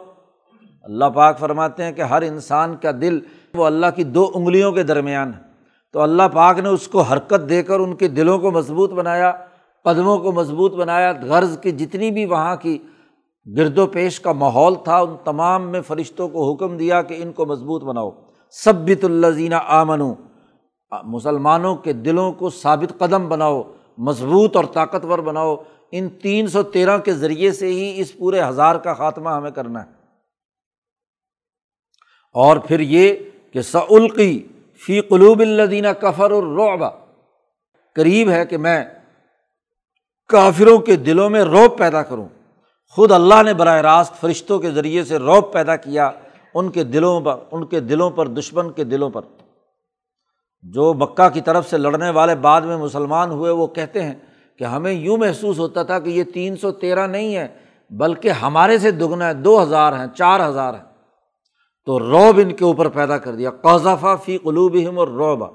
[0.82, 3.20] اللہ پاک فرماتے ہیں کہ ہر انسان کا دل
[3.54, 5.48] وہ اللہ کی دو انگلیوں کے درمیان ہے۔
[5.92, 9.32] تو اللہ پاک نے اس کو حرکت دے کر ان کے دلوں کو مضبوط بنایا،
[9.84, 12.78] قدموں کو مضبوط بنایا، غرض کی جتنی بھی وہاں کی
[13.56, 17.32] گرد و پیش کا ماحول تھا، ان تمام میں فرشتوں کو حکم دیا کہ ان
[17.32, 18.10] کو مضبوط بناؤ۔
[18.50, 20.14] سبت الزینہ آمنو
[21.04, 23.62] مسلمانوں کے دلوں کو ثابت قدم بناؤ،
[23.98, 25.56] مضبوط اور طاقتور بناؤ۔
[25.92, 29.84] ان تین سو تیرہ کے ذریعے سے ہی اس پورے ہزار کا خاتمہ ہمیں کرنا
[29.84, 29.90] ہے۔
[32.32, 33.14] اور پھر یہ
[33.52, 34.46] کہ سعلقی
[34.86, 36.88] فی قلوب الدینہ کفر الرعبا
[37.94, 38.84] قریب ہے کہ میں
[40.28, 42.28] کافروں کے دلوں میں روب پیدا کروں۔
[42.88, 46.10] خود اللہ نے براہ راست فرشتوں کے ذریعے سے روب پیدا کیا
[46.54, 49.22] ان کے دلوں پر، ان کے دلوں پر، دشمن کے دلوں پر۔
[50.62, 54.14] جو مکہ کی طرف سے لڑنے والے بعد میں مسلمان ہوئے، وہ کہتے ہیں
[54.58, 57.48] کہ ہمیں یوں محسوس ہوتا تھا کہ یہ تین سو تیرہ نہیں ہے،
[57.90, 60.84] بلکہ ہمارے سے دگنا ہے، دو ہزار ہیں، چار ہزار ہیں۔
[61.86, 65.46] تو روب ان کے اوپر پیدا کر دیا۔ قوضافہ فی قلوبہم اور روبا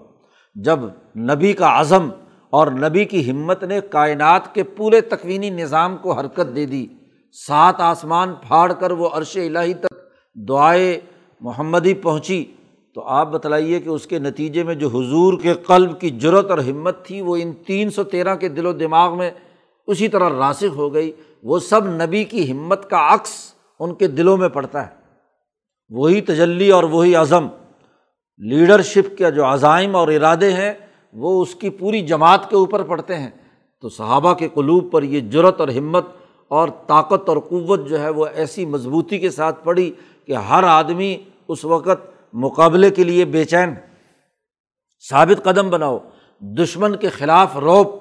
[0.55, 0.79] جب
[1.17, 2.09] نبی کا عزم
[2.49, 6.87] اور نبی کی ہمت نے کائنات کے پورے تقوینی نظام کو حرکت دے دی
[7.33, 9.93] سات آسمان پھاڑ کر وہ عرش الہی تک
[10.35, 10.99] دعائے
[11.41, 12.45] محمدی پہنچی۔
[12.95, 16.57] تو آپ بتلائیے کہ اس کے نتیجے میں جو حضور کے قلب کی جرت اور
[16.57, 19.31] ہمت تھی، وہ ان تین سو تیرہ کے دل و دماغ میں
[19.87, 21.11] اسی طرح راسک ہو گئی۔
[21.43, 24.91] وہ سب نبی کی ہمت کا عکس ان کے دلوں میں پڑتا ہے۔
[25.89, 27.47] وہی تجلی اور وہی عزم۔
[28.37, 30.73] لیڈرشپ کے جو عزائم اور ارادے ہیں،
[31.13, 33.29] وہ اس کی پوری جماعت کے اوپر پڑتے ہیں۔
[33.81, 36.05] تو صحابہ کے قلوب پر یہ جرت اور ہمت
[36.47, 39.91] اور طاقت اور قوت جو ہے وہ ایسی مضبوطی کے ساتھ پڑی
[40.25, 43.73] کہ ہر آدمی اس وقت مقابلے کے لیے بے چین
[45.09, 45.97] ثابت قدم بناؤ،
[46.41, 47.95] دشمن کے خلاف روپ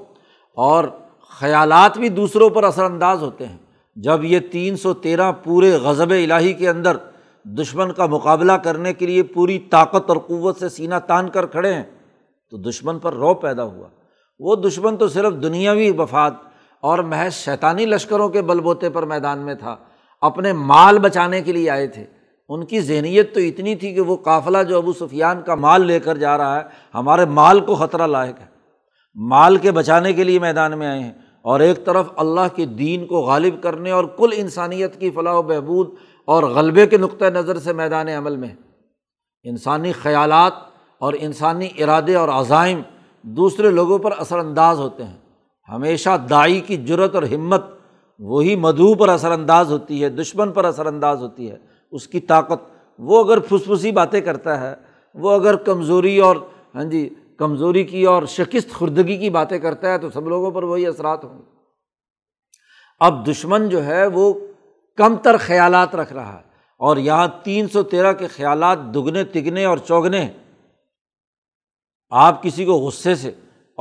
[0.57, 0.85] اور
[1.29, 3.57] خیالات بھی دوسروں پر اثر انداز ہوتے ہیں۔
[3.97, 6.97] جب یہ تین سو تیرہ پورے غضب الہی کے اندر
[7.45, 11.75] دشمن کا مقابلہ کرنے کے لیے پوری طاقت اور قوت سے سینہ تان کر کھڑے
[11.75, 11.85] ہیں،
[12.51, 13.89] تو دشمن پر رو پیدا ہوا۔
[14.39, 16.33] وہ دشمن تو صرف دنیاوی وفات
[16.83, 19.77] اور محض شیطانی لشکروں کے بل بوتے پر میدان میں تھا۔
[20.21, 22.07] اپنے مال بچانے کے لیے آئے تھے۔
[22.49, 26.01] ان کی ذہنیت تو اتنی تھی کہ وہ قافلہ جو ابو سفیان کا مال لے
[26.01, 26.63] کر جا رہا ہے،
[26.95, 28.47] ہمارے مال کو خطرہ لائق ہے۔
[29.15, 33.07] مال کے بچانے کے لیے میدان میں آئے ہیں۔ اور ایک طرف اللہ کے دین
[33.07, 35.91] کو غالب کرنے اور کل انسانیت کی فلاح و بہبود
[36.25, 38.49] اور غلبے کے نقطۂ نظر سے میدان عمل میں
[39.45, 40.53] انسانی خیالات
[40.99, 42.81] اور انسانی ارادے اور عزائم
[43.23, 45.22] دوسرے لوگوں پر اثر انداز ہوتے ہیں۔
[45.75, 47.65] ہمیشہ دائی کی جرت اور ہمت،
[48.19, 51.57] وہی مدعو پر اثر انداز ہوتی ہے، دشمن پر اثر انداز ہوتی ہے۔
[51.93, 54.75] اس کی طاقت، وہ اگر پھسپھسی باتیں کرتا ہے،
[55.15, 56.37] وہ اگر کمزوری اور
[56.75, 57.09] ہاں جی
[57.39, 61.25] کمزوری کی اور شکست خوردگی کی باتیں کرتا ہے تو سب لوگوں پر وہی اثرات
[61.25, 61.51] ہوں گے۔
[63.01, 64.35] اب دشمن جو ہے، وہ
[64.97, 66.43] کم تر خیالات رکھ رہا ہے
[66.79, 70.29] اور یہاں تین سو تیرہ کے خیالات دگنے، تگنے اور چوگنے۔
[72.11, 73.31] آپ کسی کو غصے سے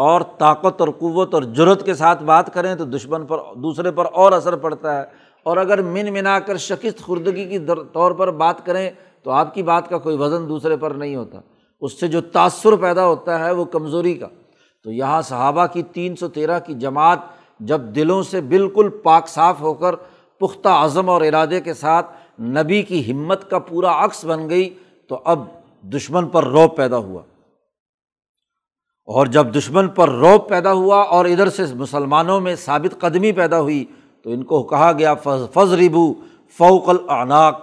[0.01, 4.05] اور طاقت اور قوت اور جرت کے ساتھ بات کریں تو دشمن پر، دوسرے پر
[4.13, 5.03] اور اثر پڑتا ہے۔
[5.43, 7.59] اور اگر من منا کر شکست خوردگی کی
[7.93, 8.89] طور پر بات کریں
[9.23, 11.39] تو آپ کی بات کا کوئی وزن دوسرے پر نہیں ہوتا۔
[11.81, 14.27] اس سے جو تاثر پیدا ہوتا ہے وہ کمزوری کا۔
[14.83, 17.19] تو یہاں صحابہ کی تین سو تیرہ کی جماعت
[17.59, 19.95] جب دلوں سے بالکل پاک صاف ہو کر
[20.39, 24.73] پختہ عزم اور ارادے کے ساتھ نبی کی ہمت کا پورا عکس بن گئی
[25.07, 25.39] تو اب
[25.81, 27.21] دشمن پر روب پیدا ہوا۔
[29.05, 33.59] اور جب دشمن پر روب پیدا ہوا اور ادھر سے مسلمانوں میں ثابت قدمی پیدا
[33.59, 33.85] ہوئی،
[34.21, 36.13] تو ان کو کہا گیا فض ربو
[36.57, 37.59] فوق العناق.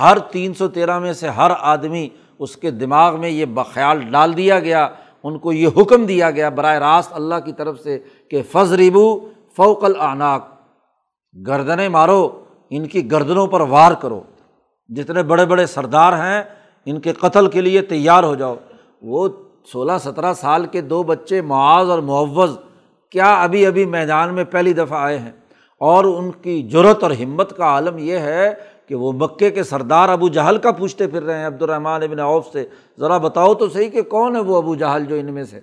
[0.00, 4.36] ہر تین سو تیرہ میں سے ہر آدمی اس کے دماغ میں یہ بخیال ڈال
[4.36, 4.88] دیا گیا،
[5.22, 7.98] ان کو یہ حکم دیا گیا براہ راست اللہ کی طرف سے
[8.30, 10.48] کہ فض ربو فوق العناق،
[11.46, 14.22] گردنیں مارو، ان کی گردنوں پر وار کرو۔
[14.88, 16.42] جتنے بڑے بڑے سردار ہیں،
[16.84, 18.54] ان کے قتل کے لیے تیار ہو جاؤ۔
[19.02, 19.28] وہ
[19.72, 22.58] سولہ سترہ سال کے دو بچے معاذ اور معوض
[23.10, 25.32] کیا ابھی ابھی میدان میں پہلی دفعہ آئے ہیں؟
[25.80, 28.54] اور ان کی جرت اور ہمت کا عالم یہ ہے
[28.88, 32.18] کہ وہ مکے کے سردار ابو جہل کا پوچھتے پھر رہے ہیں عبد الرحمٰن ابن
[32.18, 32.68] اوف سے۔
[33.00, 35.60] ذرا بتاؤ تو صحیح کہ کون ہے وہ ابو جہل جو ان میں سے؟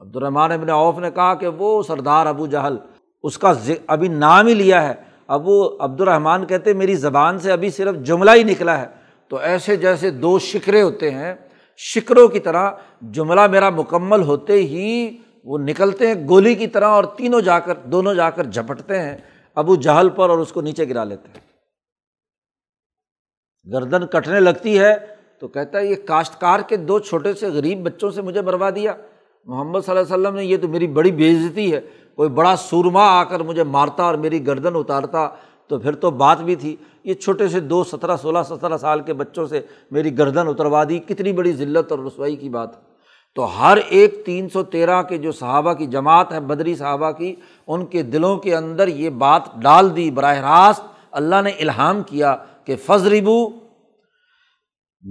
[0.00, 2.76] عبد الرحمٰن ابن اوف نے کہا کہ وہ سردار ابو جہل۔
[3.22, 3.52] اس کا
[3.86, 4.94] ابھی نام ہی لیا ہے۔
[5.26, 8.86] اب وہ عبد الرحمٰن کہتے میری زبان سے ابھی صرف جملہ ہی نکلا ہے۔
[9.28, 11.34] تو ایسے جیسے دو شکرے ہوتے ہیں
[11.82, 17.04] شکروں کی طرح جملہ میرا مکمل ہوتے ہی وہ نکلتے ہیں، گولی کی طرح اور
[17.04, 19.16] تینوں جا کر، دونوں جا کر جھپٹتے ہیں،
[19.54, 21.40] ابو جہل پر اور اس کو نیچے گرا لیتے ہیں۔
[23.72, 24.94] گردن کٹنے لگتی ہے
[25.40, 28.94] تو کہتا ہے، یہ کاشتکار کے دو چھوٹے سے غریب بچوں سے مجھے بروا دیا۔
[29.46, 31.80] محمد صلی اللہ علیہ وسلم نے، یہ تو میری بڑی بےزتی ہے،
[32.14, 35.28] کوئی بڑا سورما آ کر مجھے مارتا اور میری گردن اتارتا
[35.70, 39.12] تو پھر تو بات بھی تھی۔ یہ چھوٹے سے دو سترہ سولہ سترہ سال کے
[39.12, 42.68] بچوں سے میری گردن اتروا دی۔ کتنی بڑی ذلت اور رسوائی کی بات۔
[43.34, 47.34] تو ہر ایک تین سو تیرہ کے جو صحابہ کی جماعت ہے، بدری صحابہ کی،
[47.66, 52.36] ان کے دلوں کے اندر یہ بات ڈال دی۔ براہ راست اللہ نے الہام کیا
[52.64, 53.48] کہ فض ربو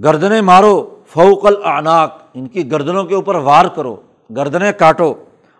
[0.04, 3.96] گردنیں مارو، فوق العناق ان کی گردنوں کے اوپر وار کرو،
[4.36, 5.14] گردنیں کاٹو،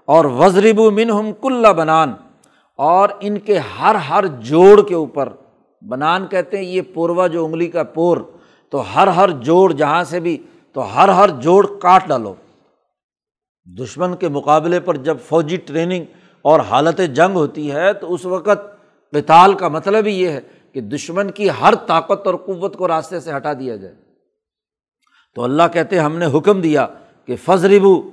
[0.05, 2.13] اور وزرب من ہم کل بنان۔
[2.81, 5.29] اور ان کے ہر ہر جوڑ کے اوپر،
[5.89, 8.19] بنان کہتے ہیں یہ پوروا جو انگلی کا پور،
[8.71, 10.37] تو ہر ہر جوڑ جہاں سے بھی،
[10.73, 12.35] تو ہر ہر جوڑ کاٹ ڈالو۔
[13.67, 16.05] دشمن کے مقابلے پر جب فوجی ٹریننگ
[16.43, 18.63] اور حالت جنگ ہوتی ہے، تو اس وقت
[19.13, 20.41] قتال کا مطلب ہی یہ ہے
[20.73, 23.95] کہ دشمن کی ہر طاقت اور قوت کو راستے سے ہٹا دیا جائے۔
[25.35, 26.87] تو اللہ کہتے ہم نے حکم دیا
[27.27, 28.11] کہ فضربو،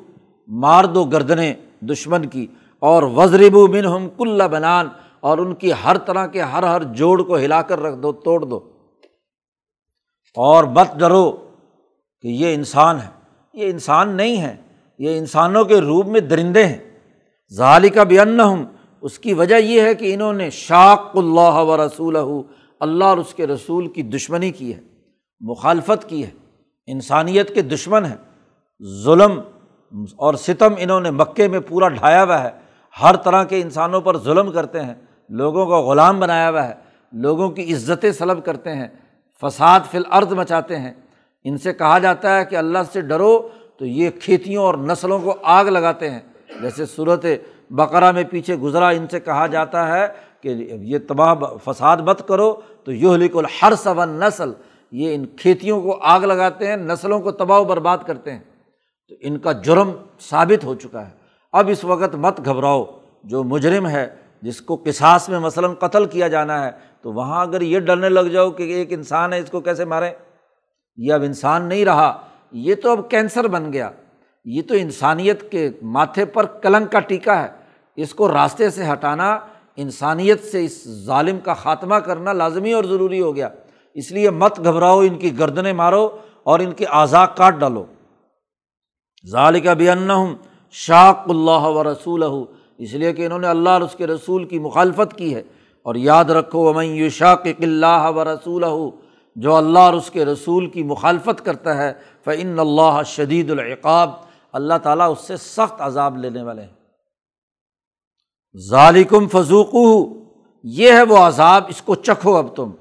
[0.48, 2.48] مار دو گردنیں دشمن کی۔
[2.80, 4.88] اور وزرب و من ہم کل بنان
[5.20, 8.46] اور ان کی ہر طرح کے ہر ہر جوڑ کو ہلا کر رکھ دو، توڑ
[8.46, 8.60] دو۔
[10.36, 11.32] اور بت ڈرو
[12.22, 13.10] کہ یہ انسان ہے
[13.54, 14.56] یہ انسان نہیں ہے
[15.00, 17.00] یہ انسانوں کے روپ میں درندے ہیں۔
[17.54, 18.66] ظالی کا بھی ان ہوں
[19.02, 22.18] اس کی وجہ یہ ہے کہ انہوں نے شاق اللہ و رسول
[22.80, 24.82] اللہ اور اس کے رسول کی دشمنی کی ہے،
[25.40, 26.30] مخالفت کی ہے۔
[26.88, 28.18] انسانیت کے دشمن ہیں۔
[29.04, 29.42] ظلم
[30.16, 32.67] اور ستم انہوں نے مکے میں پورا ڈھایا ہوا ہے۔
[33.02, 34.94] ہر طرح کے انسانوں پر ظلم کرتے ہیں،
[35.30, 36.74] لوگوں کا غلام بنایا ہوا ہے،
[37.14, 38.88] لوگوں کی عزتیں سلب کرتے ہیں،
[39.42, 40.94] فساد فی الارض مچاتے ہیں۔
[41.44, 45.36] ان سے کہا جاتا ہے کہ اللہ سے ڈرو تو یہ کھیتیوں اور نسلوں کو
[45.44, 46.20] آگ لگاتے ہیں۔
[46.62, 47.26] جیسے صورت
[47.70, 50.08] بقرہ میں پیچھے گزرا، ان سے کہا جاتا ہے
[50.42, 50.48] کہ
[50.82, 51.34] یہ تباہ
[51.64, 54.52] فساد مت کرو تو یہ لکھ ہر سون نسل
[54.92, 58.40] یہ ان کھیتیوں کو آگ لگاتے ہیں، نسلوں کو تباہ و برباد کرتے ہیں۔
[59.10, 62.86] تو ان کا جرم ثابت ہو چکا ہے۔ اب اس وقت مت گھبراؤ،
[63.24, 64.08] جو مجرم ہے،
[64.42, 68.20] جس کو کساس میں مثلاً قتل کیا جانا ہے، تو وہاں اگر یہ ڈرنے لگ
[68.20, 70.12] جاؤ کہ ایک انسان ہے، اس کو کیسے ماریں؟
[70.98, 73.90] یہ اب انسان نہیں رہا، یہ تو اب کینسر بن گیا۔
[74.46, 77.48] یہ تو انسانیت کے ماتھے پر کلنگ کا ٹیکا ہے۔
[77.96, 79.40] اس کو راستے سے ہٹانا،
[79.76, 83.50] انسانیت سے اس ظالم کا خاتمہ کرنا لازمی اور ضروری ہو گیا۔
[83.94, 87.86] اس لیے مت گھبراؤ، ان کی گردنیں مارو اور ان کے اعضاء کاٹ ڈالو۔
[89.32, 90.12] ظالقہ بھی ان
[90.72, 92.24] شاق اللہ و رسول
[92.78, 95.44] اس لیے کہ انہوں نے اللہ اور اس کے رسول کی مخالفت کی ہے۔
[95.84, 98.64] اور یاد رکھو امن شاق اللہ و رسول
[99.36, 101.94] جو اللہ اور اس کے رسول کی مخالفت کرتا ہے
[102.26, 104.10] فعن اللہ شدید العقاب،
[104.54, 106.74] اللہ تعالیٰ اس سے سخت عذاب لینے والے ہیں۔
[108.70, 109.76] ظالکم فضوق
[110.64, 112.72] یہ ہے وہ عذاب، اس کو چکھو اب تم۔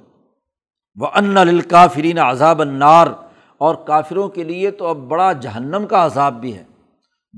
[0.97, 3.07] وہ ان الکافرین عذاب النار،
[3.59, 6.65] اور کافروں کے لیے تو اب بڑا جہنم کا عذاب بھی ہے۔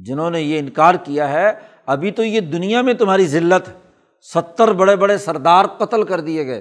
[0.05, 1.51] جنہوں نے یہ انکار کیا ہے،
[1.87, 3.73] ابھی تو یہ دنیا میں تمہاری ذلت ہے
[4.35, 6.61] ستر بڑے بڑے سردار قتل کر دیے گئے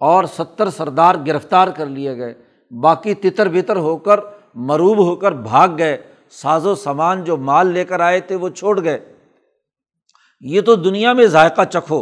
[0.00, 2.34] اور ستر سردار گرفتار کر لیے گئے۔
[2.70, 4.20] باقی تتر بتر ہو کر،
[4.54, 5.96] مروب ہو کر بھاگ گئے۔
[6.30, 8.98] ساز و سامان جو مال لے کر آئے تھے وہ چھوڑ گئے۔
[10.40, 12.00] یہ تو دنیا میں ذائقہ چکھو۔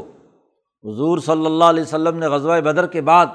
[0.85, 3.27] حضور صلی اللہ علیہ وسلم نے غزوہ بدر کے بعد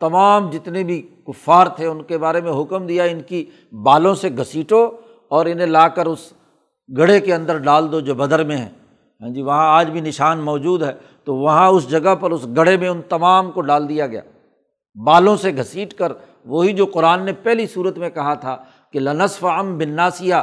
[0.00, 3.44] تمام جتنے بھی کفار تھے، ان کے بارے میں حکم دیا، ان کی
[3.84, 4.90] بالوں سے گھسیٹو
[5.28, 6.32] اور انہیں لا کر اس
[6.96, 8.68] گڑھے کے اندر ڈال دو جو بدر میں ہے
[9.20, 10.92] ہاں جی وہاں آج بھی نشان موجود ہے۔
[11.24, 14.20] تو وہاں اس جگہ پر اس گڑھے میں ان تمام کو ڈال دیا گیا۔
[15.04, 16.12] بالوں سے گھسیٹ کر،
[16.44, 18.56] وہی جو قرآن نے پہلی صورت میں کہا تھا
[18.92, 20.34] کہ لنصف ام بناسیہ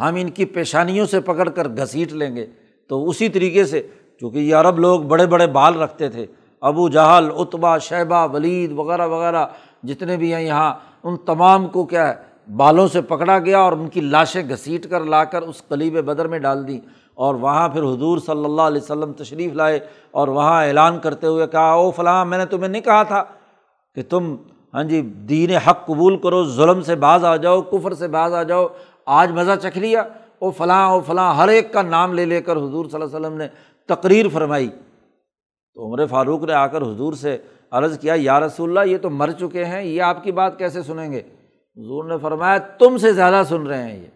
[0.00, 2.46] ہم ان کی پیشانیوں سے پکڑ کر گھسیٹ لیں گے۔
[2.88, 3.86] تو اسی طریقے سے،
[4.20, 6.26] چونکہ یہ عرب لوگ بڑے بڑے بال رکھتے تھے،
[6.60, 9.46] ابو جہل اتبا شیبہ، ولید وغیرہ وغیرہ،
[9.82, 13.88] جتنے بھی ہیں یہاں، ان تمام کو کیا ہے بالوں سے پکڑا گیا اور ان
[13.88, 16.80] کی لاشیں گھسیٹ کر لا کر اس قلیب بدر میں ڈال دیں
[17.14, 21.46] اور وہاں پھر حضور صلی اللہ علیہ وسلم تشریف لائے اور وہاں اعلان کرتے ہوئے
[21.46, 23.24] کہا، او فلاں، میں نے تمہیں نہیں کہا تھا
[23.94, 24.36] کہ تم
[24.74, 28.42] ہاں جی دین حق قبول کرو، ظلم سے باز آ جاؤ، کفر سے باز آ
[28.42, 28.66] جاؤ،
[29.06, 30.02] آج مزہ چکھ لیا۔
[30.38, 33.26] او فلاں او فلاں، ہر ایک کا نام لے لے کر حضور صلی اللہ علیہ
[33.26, 33.48] وسلم نے
[33.86, 34.68] تقریر فرمائی۔
[35.74, 37.38] تو عمر فاروق نے آ کر حضور سے
[37.70, 40.82] عرض کیا، یا رسول اللہ، یہ تو مر چکے ہیں، یہ آپ کی بات کیسے
[40.82, 41.22] سنیں گے؟
[41.76, 44.06] حضور نے فرمایا، تم سے زیادہ سن رہے ہیں یہ۔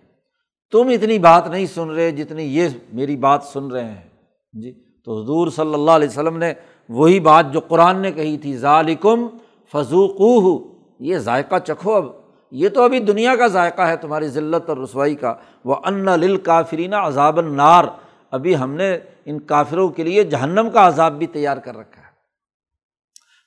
[0.72, 4.08] تم اتنی بات نہیں سن رہے جتنی یہ میری بات سن رہے ہیں۔
[4.52, 4.72] جی
[5.04, 6.54] تو حضور صلی اللہ علیہ وسلم نے
[6.88, 9.26] وہی بات جو قرآن نے کہی تھی ظالکم
[9.72, 12.06] فضوقو یہ ذائقہ چکھو اب۔
[12.50, 16.36] یہ تو ابھی دنیا کا ذائقہ ہے تمہاری ذلت اور رسوائی کا۔ وہ ان لل
[16.36, 17.84] کافرین عذاب النار۔
[18.30, 22.06] ابھی ہم نے ان کافروں کے لیے جہنم کا عذاب بھی تیار کر رکھا ہے۔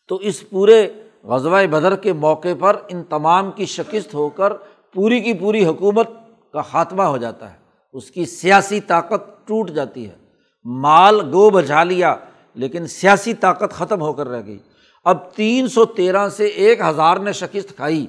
[0.08, 0.88] تو اس پورے
[1.23, 4.53] غزوہ بدر کے موقع پر ان تمام کی شکست ہو کر
[4.93, 6.10] پوری کی پوری حکومت
[6.53, 7.58] کا خاتمہ ہو جاتا ہے۔
[7.93, 10.15] اس کی سیاسی طاقت ٹوٹ جاتی ہے۔
[10.63, 12.15] مال گو بچا لیا،
[12.53, 14.60] لیکن سیاسی طاقت ختم ہو کر رہ گئی۔
[15.05, 18.08] اب تین سو تیرہ سے ایک ہزار نے شکست کھائی۔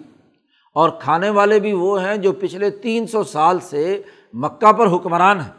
[0.75, 5.41] اور کھانے والے بھی وہ ہیں جو پچھلے تین سو سال سے مکہ پر حکمران
[5.41, 5.53] ہیں۔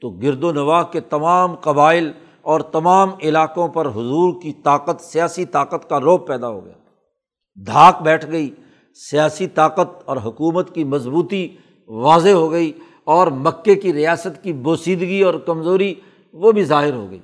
[0.00, 2.12] تو گرد و نواح کے تمام قبائل
[2.44, 6.74] اور تمام علاقوں پر حضور کی طاقت، سیاسی طاقت کا روپ پیدا ہو گیا۔
[7.66, 8.50] دھاک بیٹھ گئی،
[8.94, 11.56] سیاسی طاقت اور حکومت کی مضبوطی
[11.88, 12.72] واضح ہو گئی
[13.04, 15.94] اور مکے کی ریاست کی بوسیدگی اور کمزوری
[16.32, 17.20] وہ بھی ظاہر ہو گئی۔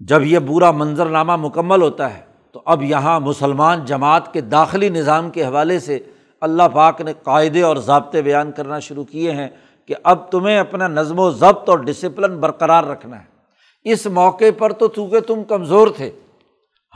[0.00, 5.30] جب یہ برا منظرنامہ مکمل ہوتا ہے تو اب یہاں مسلمان جماعت کے داخلی نظام
[5.30, 5.98] کے حوالے سے
[6.40, 9.48] اللہ پاک نے قاعدے اور ضابطے بیان کرنا شروع کیے ہیں۔
[9.90, 13.24] کہ اب تمہیں اپنا نظم و ضبط اور ڈسپلن برقرار رکھنا ہے۔
[13.84, 16.10] اس موقع پر تو چونکہ تم کمزور تھے،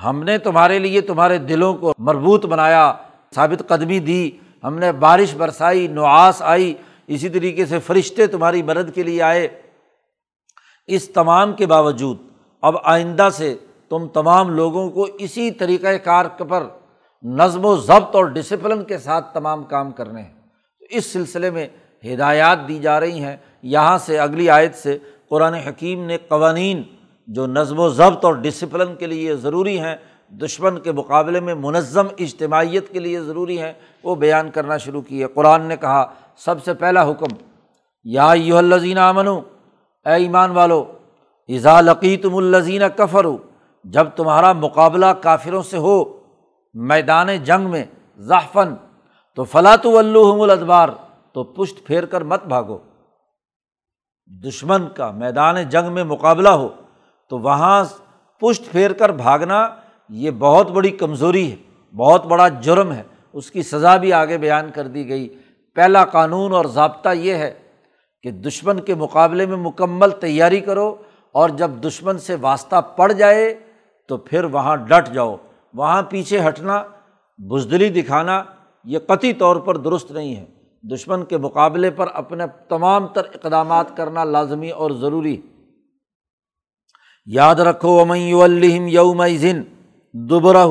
[0.05, 2.95] ہم نے تمہارے لیے تمہارے دلوں کو مربوط بنایا،
[3.35, 4.31] ثابت قدمی دی،
[4.65, 6.75] ہم نے بارش برسائی نعاس آئی،
[7.07, 9.49] اسی طریقے سے فرشتے تمہاری مدد کے لیے آئے۔
[10.87, 12.19] اس تمام کے باوجود،
[12.63, 13.57] اب آئندہ سے
[13.89, 16.67] تم تمام لوگوں کو اسی طریقۂ کار پر
[17.23, 20.35] نظم و ضبط اور ڈسپلن کے ساتھ تمام کام کرنے ہیں۔
[20.81, 21.69] تو اس سلسلے میں
[22.05, 26.83] ہدایات دی جا رہی ہیں۔ یہاں سے اگلی آیت سے قرآن حکیم نے قوانین
[27.27, 29.97] جو نظم و ضبط اور ڈسپلن کے لیے ضروری ہیں،
[30.31, 33.73] دشمن کے مقابلے میں منظم اجتماعیت کے لیے ضروری ہیں،
[34.05, 36.05] وہ بیان کرنا شروع کیے قرآن نے کہا،
[36.37, 37.37] سب سے پہلا حکم،
[38.05, 40.85] یا یو الزین امن اے ایمان والو
[41.49, 43.27] ایزا لقیتم الزین کفر
[43.85, 46.05] جب تمہارا مقابلہ کافروں سے ہو،
[46.75, 47.85] میدان جنگ میں
[48.19, 48.75] ذافن
[49.35, 50.89] تو فلاط الحم الادبار۔
[51.35, 52.79] تو پشت پھیر کر مت بھاگو۔
[54.27, 56.69] دشمن کا میدان جنگ میں مقابلہ ہو
[57.31, 57.85] تو وہاں
[58.41, 59.69] پشت پھیر کر بھاگنا
[60.09, 61.57] یہ بہت بڑی کمزوری ہے،
[61.97, 65.29] بہت بڑا جرم ہے۔ اس کی سزا بھی آگے بیان کر دی گئی۔
[65.75, 67.55] پہلا قانون اور ضابطہ یہ ہے
[68.23, 70.97] کہ دشمن کے مقابلے میں مکمل تیاری کرو
[71.33, 73.55] اور جب دشمن سے واسطہ پڑ جائے
[74.09, 75.37] تو پھر وہاں ڈٹ جاؤ۔
[75.75, 76.83] وہاں پیچھے ہٹنا،
[77.39, 78.43] بزدلی دکھانا،
[78.85, 83.97] یہ قطعی طور پر درست نہیں ہے۔ دشمن کے مقابلے پر اپنے تمام تر اقدامات
[83.97, 85.41] کرنا لازمی اور ضروری
[87.27, 89.63] یاد رکھو امئی الم یوم ذن
[90.13, 90.67] دوبرہ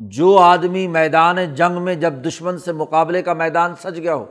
[0.00, 4.26] جو آدمی میدان جنگ میں جب دشمن سے مقابلے کا میدان سج گیا ہو،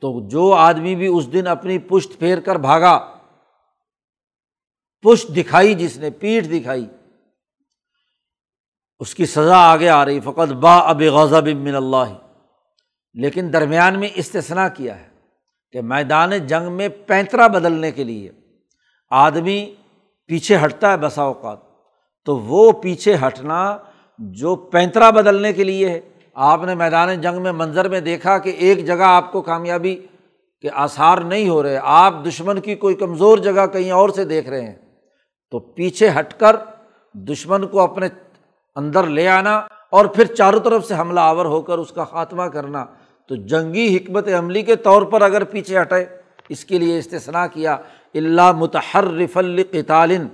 [0.00, 3.16] تو جو آدمی بھی اس دن اپنی پشت پھیر کر بھاگا،
[5.04, 6.86] پشت دکھائی جس نے، پیٹھ دکھائی،
[8.98, 12.16] اس کی سزا آگے آ رہی۔ فقط با اب غضب من اللہ
[13.14, 15.08] لیکن درمیان میں استثنا کیا ہے
[15.72, 18.30] کہ میدان جنگ میں پینترا بدلنے کے لیے
[19.10, 19.74] آدمی
[20.26, 21.58] پیچھے ہٹتا ہے بسا اوقات،
[22.24, 23.78] تو وہ پیچھے ہٹنا
[24.18, 26.00] جو پینترا بدلنے کے لیے ہے۔
[26.34, 30.06] آپ نے میدان جنگ میں منظر میں دیکھا کہ ایک جگہ آپ کو کامیابی
[30.60, 34.48] کے آثار نہیں ہو رہے، آپ دشمن کی کوئی کمزور جگہ کہیں اور سے دیکھ
[34.48, 34.76] رہے ہیں۔
[35.50, 36.56] تو پیچھے ہٹ کر
[37.14, 38.08] دشمن کو اپنے
[38.76, 39.56] اندر لے آنا
[39.90, 42.86] اور پھر چاروں طرف سے حملہ آور ہو کر اس کا خاتمہ کرنا۔
[43.30, 46.04] تو جنگی حکمت عملی کے طور پر اگر پیچھے ہٹے،
[46.48, 47.76] اس کے لیے استثنا کیا
[48.14, 50.26] اللہ متحرف القطالن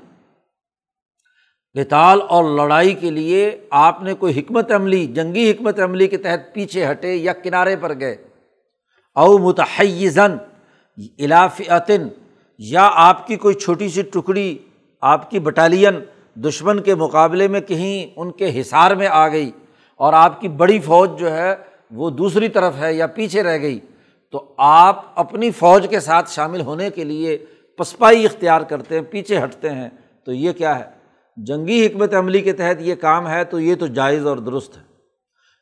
[1.77, 6.55] کتال اور لڑائی کے لیے آپ نے کوئی حکمت عملی، جنگی حکمت عملی کے تحت
[6.55, 8.17] پیچھے ہٹے یا کنارے پر گئے۔
[9.15, 10.37] او متحزن
[11.19, 12.09] علافعتن
[12.59, 14.59] یا آپ کی کوئی چھوٹی سی ٹکڑی،
[15.03, 16.01] آپ کی بٹالین
[16.35, 19.51] دشمن کے مقابلے میں کہیں ان کے حصار میں آ گئی
[19.97, 21.55] اور آپ کی بڑی فوج جو ہے
[21.91, 23.81] وہ دوسری طرف ہے یا پیچھے رہ گئی،
[24.33, 27.39] تو آپ اپنی فوج کے ساتھ شامل ہونے کے لیے
[27.79, 29.89] پسپائی اختیار کرتے ہیں، پیچھے ہٹتے ہیں۔
[30.25, 30.85] تو یہ کیا ہے؟
[31.37, 34.83] جنگی حکمت عملی کے تحت یہ کام ہے تو یہ تو جائز اور درست ہے۔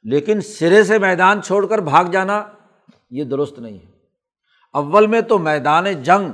[0.02, 2.44] لیکن سرے سے میدان چھوڑ کر بھاگ جانا
[3.10, 3.86] یہ درست نہیں ہے۔
[4.72, 6.32] اول میں تو میدان جنگ،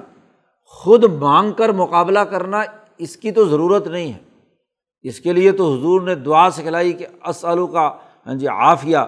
[0.65, 2.63] خود مانگ کر مقابلہ کرنا
[2.99, 4.19] اس کی تو ضرورت نہیں ہے۔
[5.03, 7.93] اس کے لیے تو حضور نے دعا سکھلائی کہ اسلو کا
[8.27, 8.99] ہاں جی عافیہ۔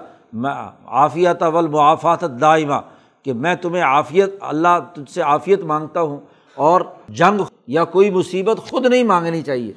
[0.87, 2.75] عافیت اول معافات دائمہ،
[3.23, 6.21] کہ میں تمہیں عافیت، اللہ تجھ سے عافیت مانگتا ہوں
[6.55, 9.73] اور جنگ یا کوئی مصیبت خود نہیں مانگنی چاہیے۔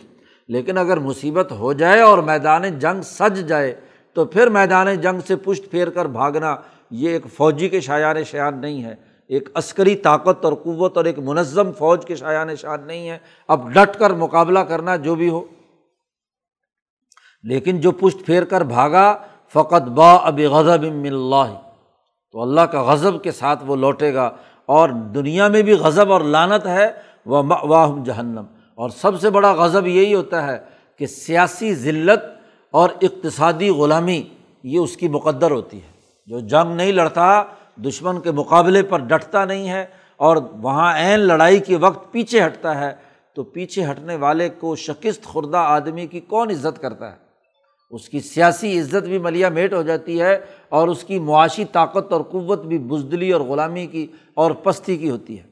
[0.48, 3.76] لیکن اگر مصیبت ہو جائے اور میدان جنگ سج جائے،
[4.14, 6.56] تو پھر میدان جنگ سے پشت پھیر کر بھاگنا
[6.92, 8.96] یہ ایک فوجی کے شایان شیان نہیں ہے۔
[9.28, 13.74] ایک عسکری طاقت اور قوت اور ایک منظم فوج کے شایان شان نہیں ہے۔ اب
[13.74, 15.44] ڈٹ کر مقابلہ کرنا جو بھی ہو۔
[17.44, 19.16] لیکن جو پشت پھیر کر بھاگا
[19.54, 21.54] فقط با اب غضب اللہ۔
[22.32, 24.32] تو اللہ کا غضب کے ساتھ وہ لوٹے گا
[24.66, 26.92] اور دنیا میں بھی غضب اور لانت ہے،
[27.26, 28.44] وہ واہ جہنم۔
[28.76, 30.58] اور سب سے بڑا غضب یہی ہوتا ہے
[30.98, 32.20] کہ سیاسی ذلت
[32.72, 34.24] اور اقتصادی غلامی،
[34.64, 35.88] یہ اس کی مقدر ہوتی ہے۔
[36.26, 37.44] جو جنگ نہیں لڑتا،
[37.76, 39.86] دشمن کے مقابلے پر ڈٹتا نہیں ہے
[40.18, 42.96] اور وہاں عین لڑائی کے وقت پیچھے ہٹتا ہے،
[43.36, 47.25] تو پیچھے ہٹنے والے کو شکست خوردہ آدمی کی کون عزت کرتا ہے؟
[47.96, 50.40] اس کی سیاسی عزت بھی ملیا میٹ ہو جاتی ہے
[50.70, 55.10] اور اس کی معاشی طاقت اور قوت بھی بزدلی اور غلامی کی اور پستی کی
[55.10, 55.44] ہوتی ہے۔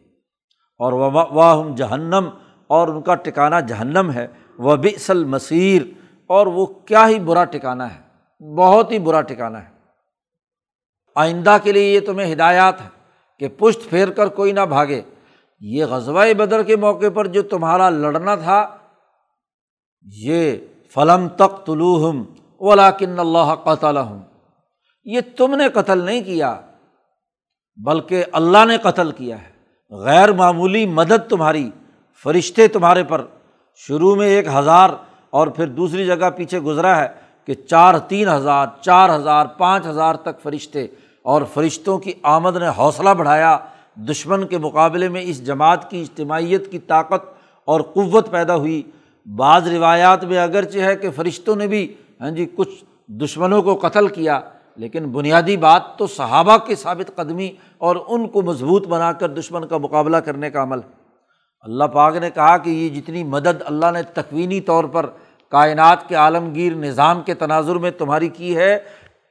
[0.79, 2.29] اور واہ جہنم
[2.67, 4.27] اور ان کا ٹکانا جہنم ہے۔
[4.57, 5.81] وہ بسل مصیر
[6.27, 7.99] اور وہ کیا ہی برا ٹکانا ہے۔
[8.55, 9.69] بہت ہی برا ٹکانا ہے۔
[11.15, 12.89] آئندہ کے لیے یہ تمہیں ہدایات ہے
[13.39, 15.01] کہ پشت پھیر کر کوئی نہ بھاگے۔
[15.59, 18.77] یہ غزوہ بدر کے موقع پر جو تمہارا لڑنا تھا،
[20.01, 20.57] یہ
[20.95, 22.23] فلم تک طلوحم
[22.59, 23.97] ولاکن اللہ قطل
[25.05, 26.61] یہ تم نے قتل نہیں کیا،
[27.85, 29.51] بلکہ اللہ نے قتل کیا ہے۔
[29.95, 31.71] غیر معمولی مدد تمہاری،
[32.23, 33.25] فرشتے تمہارے پر۔
[33.75, 34.89] شروع میں ایک ہزار
[35.29, 37.07] اور پھر دوسری جگہ پیچھے گزرا ہے
[37.45, 40.87] کہ چار تین ہزار، چار ہزار، پانچ ہزار تک فرشتے۔
[41.21, 43.57] اور فرشتوں کی آمد نے حوصلہ بڑھایا۔
[43.95, 47.33] دشمن کے مقابلے میں اس جماعت کی اجتماعیت کی طاقت
[47.65, 48.81] اور قوت پیدا ہوئی۔
[49.27, 52.83] بعض روایات میں اگرچہ ہے کہ فرشتوں نے بھی ہاں جی کچھ
[53.21, 54.39] دشمنوں کو قتل کیا،
[54.77, 59.67] لیکن بنیادی بات تو صحابہ کی ثابت قدمی اور ان کو مضبوط بنا کر دشمن
[59.67, 61.01] کا مقابلہ کرنے کا عمل۔ ہے
[61.65, 65.05] اللہ پاک نے کہا کہ یہ جتنی مدد اللہ نے تقوینی طور پر
[65.51, 68.77] کائنات کے عالمگیر نظام کے تناظر میں تمہاری کی ہے،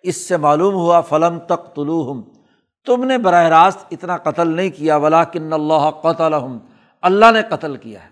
[0.04, 2.14] اس سے معلوم ہوا فلم تک طلوع
[2.86, 6.34] تم نے براہ راست اتنا قتل نہیں کیا ولا کن اللہ قتل
[7.02, 8.10] اللہ نے قتل کیا ہے۔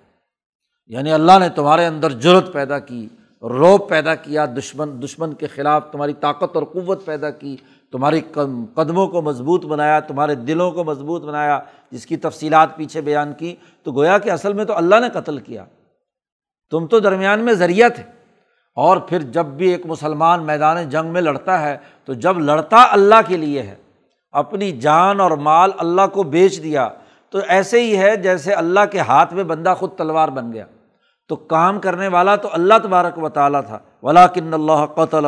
[0.90, 3.08] یعنی اللہ نے تمہارے اندر جرت پیدا کی،
[3.42, 7.56] روب پیدا کیا، دشمن دشمن کے خلاف تمہاری طاقت اور قوت پیدا کی،
[7.92, 8.20] تمہاری
[8.74, 11.60] قدموں کو مضبوط بنایا، تمہارے دلوں کو مضبوط بنایا،
[11.90, 15.38] جس کی تفصیلات پیچھے بیان کی۔ تو گویا کہ اصل میں تو اللہ نے قتل
[15.38, 15.64] کیا۔
[16.70, 18.02] تم تو درمیان میں ذریعہ تھے۔
[18.74, 23.28] اور پھر جب بھی ایک مسلمان میدان جنگ میں لڑتا ہے، تو جب لڑتا اللہ
[23.28, 23.74] کے لیے ہے،
[24.32, 26.88] اپنی جان اور مال اللہ کو بیچ دیا،
[27.30, 30.64] تو ایسے ہی ہے جیسے اللہ کے ہاتھ میں بندہ خود تلوار بن گیا۔
[31.30, 35.26] تو کام کرنے والا تو اللہ تبارک و تعالیٰ تھا۔ ولا کن اللہ قطل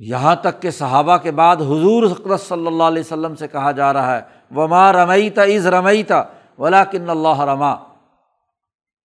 [0.00, 2.02] یہاں تک کہ صحابہ کے بعد حضور
[2.38, 4.20] صلی اللہ علیہ وسلم سے کہا جا رہا ہے،
[4.56, 6.22] وما رمئی تا عز رمئی تا
[6.58, 7.74] ولا کن اللہ رما۔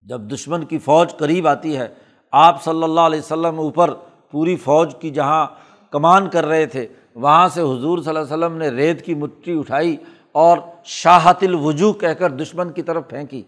[0.08, 1.88] جب دشمن کی فوج قریب آتی ہے،
[2.34, 3.94] آپ صلی اللہ علیہ وسلم اوپر
[4.32, 5.46] پوری فوج کی جہاں
[5.94, 9.60] کمان کر رہے تھے، وہاں سے حضور صلی اللہ علیہ وسلم نے ریت کی مٹھی
[9.60, 9.96] اٹھائی
[10.36, 13.44] اور شاہت الوجو کہہ کر دشمن کی طرف پھینکی۔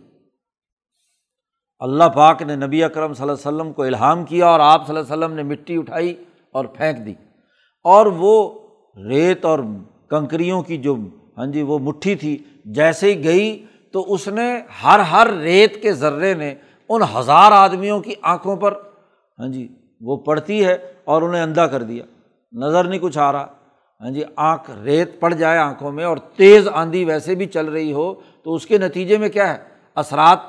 [1.79, 4.97] اللہ پاک نے نبی اکرم صلی اللہ علیہ وسلم کو الہام کیا اور آپ صلی
[4.97, 6.13] اللہ علیہ وسلم نے مٹی اٹھائی
[6.51, 7.13] اور پھینک دی۔
[7.83, 8.59] اور وہ
[8.97, 9.59] ریت اور
[10.09, 10.95] کنکریوں کی جو
[11.37, 15.93] ہاں جی وہ مٹھی تھی جیسے ہی گئی تو اس نے ہر ہر ریت کے
[15.93, 16.55] ذرے نے
[16.89, 18.73] ان ہزار آدمیوں کی آنکھوں پر
[19.39, 19.67] ہاں جی
[20.01, 22.03] وہ پڑتی ہے اور انہیں اندھا کر دیا۔
[22.53, 23.45] نظر نہیں کچھ آ رہا۔
[24.01, 27.93] ہاں جی آنکھ ریت پڑ جائے آنکھوں میں اور تیز آندھی ویسے بھی چل رہی
[27.93, 28.13] ہو
[28.43, 29.57] تو اس کے نتیجے میں کیا ہے؟
[29.95, 30.39] اثرات۔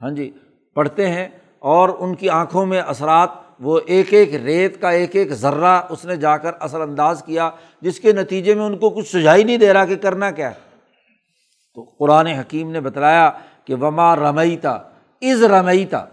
[0.00, 0.30] ہاں جی
[0.74, 5.32] پڑتے ہیں اور ان کی آنکھوں میں اثرات، وہ ایک ایک ریت کا ایک ایک
[5.32, 7.50] ذرہ اس نے جا کر اثر انداز کیا،
[7.80, 10.70] جس کے نتیجے میں ان کو کچھ سجھائی نہیں دے رہا کہ کرنا کیا ہے۔
[11.74, 13.30] تو قرآن حکیم نے بتلایا
[13.64, 14.78] کہ وما رمیتا
[15.20, 16.04] از رمیتا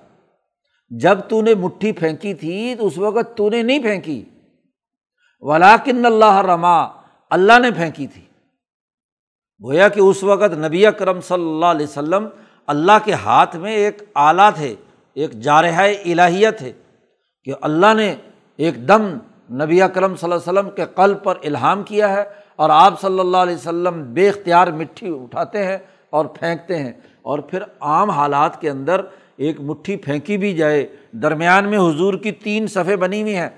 [0.90, 4.24] جب تو نے مٹھی پھینکی تھی، تو اس وقت تو نے نہیں پھینکی۔
[5.40, 6.84] ولاکن اللہ رما
[7.30, 8.22] اللہ نے پھینکی تھی۔
[9.64, 12.28] گویا کہ اس وقت نبی اکرم صلی اللہ علیہ وسلم
[12.68, 14.74] اللہ کے ہاتھ میں ایک آلہ تھے،
[15.18, 16.72] ایک جارحہ الہیہ تھے
[17.48, 18.14] کہ اللہ نے
[18.60, 19.08] ایک دم
[19.62, 22.24] نبی اکرم صلی اللہ علیہ وسلم کے قلب پر الہام کیا ہے
[22.56, 25.78] اور آپ صلی اللہ علیہ وسلم بے اختیار مٹھی اٹھاتے ہیں
[26.10, 26.92] اور پھینکتے ہیں
[27.22, 29.02] اور پھر عام حالات کے اندر
[29.38, 30.86] ایک مٹھی پھینکی بھی جائے۔
[31.22, 33.50] درمیان میں حضور کی تین صفحے بنی ہوئی ہیں،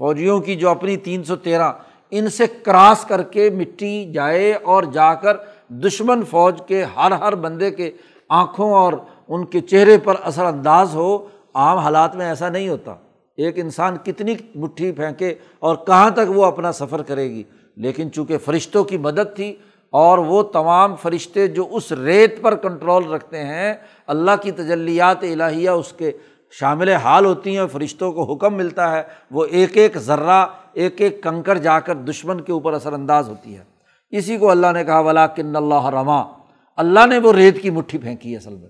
[0.00, 1.70] فوجیوں کی جو اپنی تین سو تیرہ،
[2.12, 5.36] ان سے کراس کر کے مٹی جائے اور جا کر
[5.84, 7.90] دشمن فوج کے ہر ہر بندے کے
[8.28, 8.92] آنکھوں اور
[9.28, 12.94] ان کے چہرے پر اثر انداز ہو، عام حالات میں ایسا نہیں ہوتا۔
[13.36, 17.42] ایک انسان کتنی مٹھی پھینکے اور کہاں تک وہ اپنا سفر کرے گی۔
[17.76, 19.56] لیکن چونکہ فرشتوں کی مدد تھی
[19.90, 23.74] اور وہ تمام فرشتے جو اس ریت پر کنٹرول رکھتے ہیں،
[24.06, 26.12] اللہ کی تجلیات الہیہ اس کے
[26.50, 31.22] شامل حال ہوتی ہیں فرشتوں کو حکم ملتا ہے، وہ ایک ایک ذرہ، ایک ایک
[31.22, 33.64] کنکر جا کر دشمن کے اوپر اثر انداز ہوتی ہے۔
[34.10, 36.35] اسی کو اللہ نے کہا ولا کن اللہ رما
[36.78, 38.68] اللہ نے وہ ریت کی مٹھی پھینکی اصل میں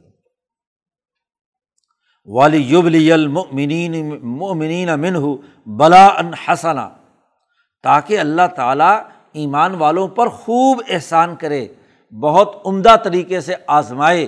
[2.28, 5.36] والی یوبلی المنین امن ہو
[5.78, 6.88] بلا ان حسنا،
[7.84, 8.96] تاکہ اللہ تعالیٰ
[9.32, 11.66] ایمان والوں پر خوب احسان کرے،
[12.12, 14.26] بہت عمدہ طریقے سے آزمائے۔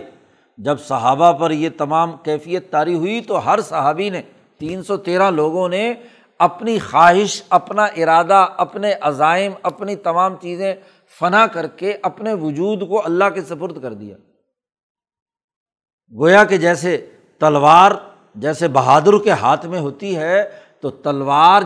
[0.59, 4.23] جب صحابہ پر یہ تمام کیفیت طاری ہوئی تو ہر صحابی نے،
[4.61, 5.93] تین سو تیرہ لوگوں نے
[6.41, 10.75] اپنی خواہش، اپنا ارادہ، اپنے عزائم، اپنی تمام چیزیں
[11.19, 14.17] فنا کر کے اپنے وجود کو اللہ کے سپرد کر دیا۔
[16.19, 17.93] گویا کہ جیسے تلوار،
[18.35, 20.51] جیسے بہادر کے ہاتھ میں ہوتی ہے،
[20.81, 21.63] تو تلوار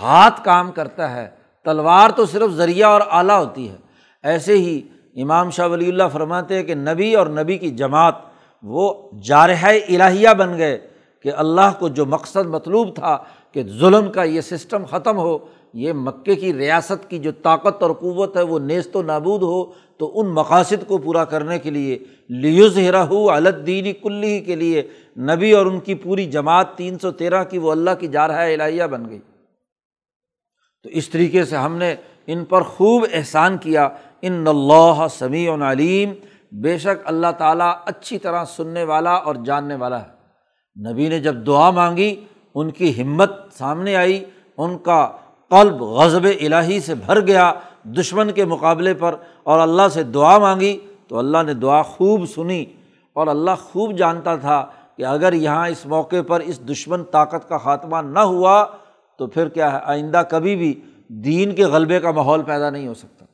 [0.00, 1.30] ہاتھ کام کرتا ہے۔
[1.64, 3.76] تلوار تو صرف ذریعہ اور اعلیٰ ہوتی ہے۔
[4.22, 4.88] ایسے ہی
[5.22, 8.14] امام شاہ ولی اللہ فرماتے ہیں کہ نبی اور نبی کی جماعت
[8.62, 10.88] وہ جارحہ الہیہ بن گئے
[11.22, 13.18] کہ اللہ کو جو مقصد مطلوب تھا
[13.52, 15.38] کہ ظلم کا یہ سسٹم ختم ہو
[15.74, 19.64] یہ مکے کی ریاست کی جو طاقت اور قوت ہے وہ نیست و نابود ہو،
[19.98, 21.98] تو ان مقاصد کو پورا کرنے کے لیے
[22.28, 24.82] لیوز رہ الدینی کلی کے لیے
[25.18, 28.84] نبی اور ان کی پوری جماعت تین سو تیرہ کی وہ اللہ کی جارحہ الہیہ
[28.84, 29.18] بن گئی۔
[30.82, 31.94] تو اس طریقے سے ہم نے
[32.26, 33.88] ان پر خوب احسان کیا۔
[34.22, 36.12] ان اللہ سمیع علیم،
[36.52, 40.20] بے شک اللہ تعالیٰ اچھی طرح سننے والا اور جاننے والا ہے۔
[40.90, 44.24] نبی نے جب دعا مانگی، ان کی ہمت سامنے آئی،
[44.56, 45.12] ان کا
[45.50, 47.52] قلب غضب الہی سے بھر گیا،
[47.96, 50.76] دشمن کے مقابلے پر اور اللہ سے دعا مانگی
[51.08, 52.64] تو اللہ نے دعا خوب سنی
[53.16, 54.64] اور اللہ خوب جانتا تھا
[54.96, 58.64] کہ اگر یہاں اس موقع پر اس دشمن طاقت کا خاتمہ نہ ہوا
[59.18, 60.74] تو پھر کیا ہے، آئندہ کبھی بھی
[61.24, 63.24] دین کے غلبے کا ماحول پیدا نہیں ہو سکتا۔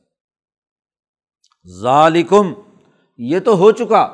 [1.66, 2.52] ظالکم
[3.18, 4.06] یہ تو ہو چکا،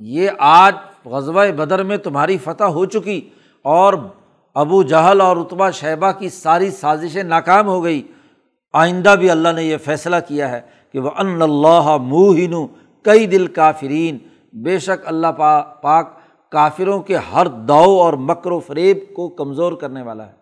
[0.00, 0.74] یہ آج
[1.04, 3.20] غزوہ بدر میں تمہاری فتح ہو چکی
[3.64, 3.94] اور
[4.54, 8.02] ابو جہل اور اتبا شہبہ کی ساری سازشیں ناکام ہو گئی۔
[8.72, 10.60] آئندہ بھی اللہ نے یہ فیصلہ کیا ہے
[10.92, 12.66] کہ وہ ان اللہ منہ
[13.02, 14.18] کئی دل کافرین
[14.52, 16.20] بے شک اللہ پا پاک
[16.52, 20.32] کافروں کے ہر داؤ اور مکر و فریب کو کمزور کرنے والا ہے،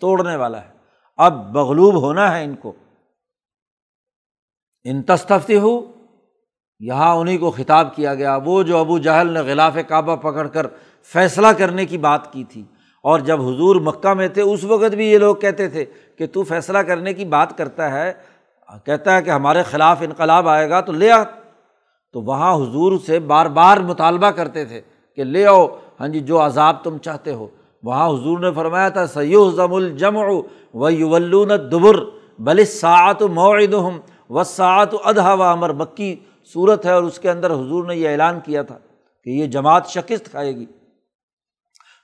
[0.00, 0.68] توڑنے والا ہے۔
[1.16, 2.72] اب بغلوب ہونا ہے ان کو۔
[4.84, 5.80] ان تصفتی ہو
[6.80, 10.66] یہاں انہیں کو خطاب کیا گیا۔ وہ جو ابو جہل نے غلاف کعبہ پکڑ کر
[11.02, 12.64] فیصلہ کرنے کی بات کی تھی
[13.02, 15.84] اور جب حضور مکہ میں تھے، اس وقت بھی یہ لوگ کہتے تھے
[16.18, 18.12] کہ تو فیصلہ کرنے کی بات کرتا ہے،
[18.84, 21.22] کہتا ہے کہ ہمارے خلاف انقلاب آئے گا، تو لے آ۔
[22.12, 24.80] تو وہاں حضور سے بار بار مطالبہ کرتے تھے
[25.16, 25.66] کہ لے آؤ
[26.00, 27.46] ہاں جی جو عذاب تم چاہتے ہو۔
[27.82, 30.16] وہاں حضور نے فرمایا تھا سیو ضم الجم
[30.74, 31.96] و یولون دبر
[32.38, 33.98] بل ساعت معد ہم
[34.30, 36.16] و ساعت ادھا و امر مکی
[36.52, 38.78] صورت ہے اور اس کے اندر حضور نے یہ اعلان کیا تھا
[39.24, 40.66] کہ یہ جماعت شکست کھائے گی۔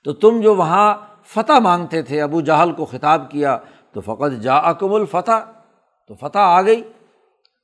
[0.07, 0.95] تو تم جو وہاں
[1.25, 3.59] فتح مانگتے تھے، ابو جہل کو خطاب کیا،
[3.93, 5.45] تو فقط جا اکم الفتح،
[6.09, 6.83] تو فتح آ گئی،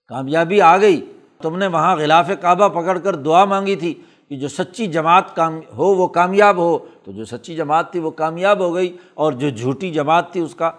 [0.08, 1.12] کامیابی آ گئی۔
[1.42, 3.94] تم نے وہاں غلاف کعبہ پکڑ کر دعا مانگی تھی
[4.28, 8.10] کہ جو سچی جماعت کام، ہو، وہ کامیاب ہو۔ تو جو سچی جماعت تھی، وہ
[8.10, 10.70] کامیاب ہو گئی اور جو جھوٹی جماعت تھی، اس کا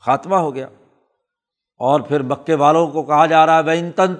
[0.00, 0.66] خاتمہ ہو گیا۔
[1.78, 4.14] اور پھر مکے والوں کو کہا جا رہا ہے بھائی تن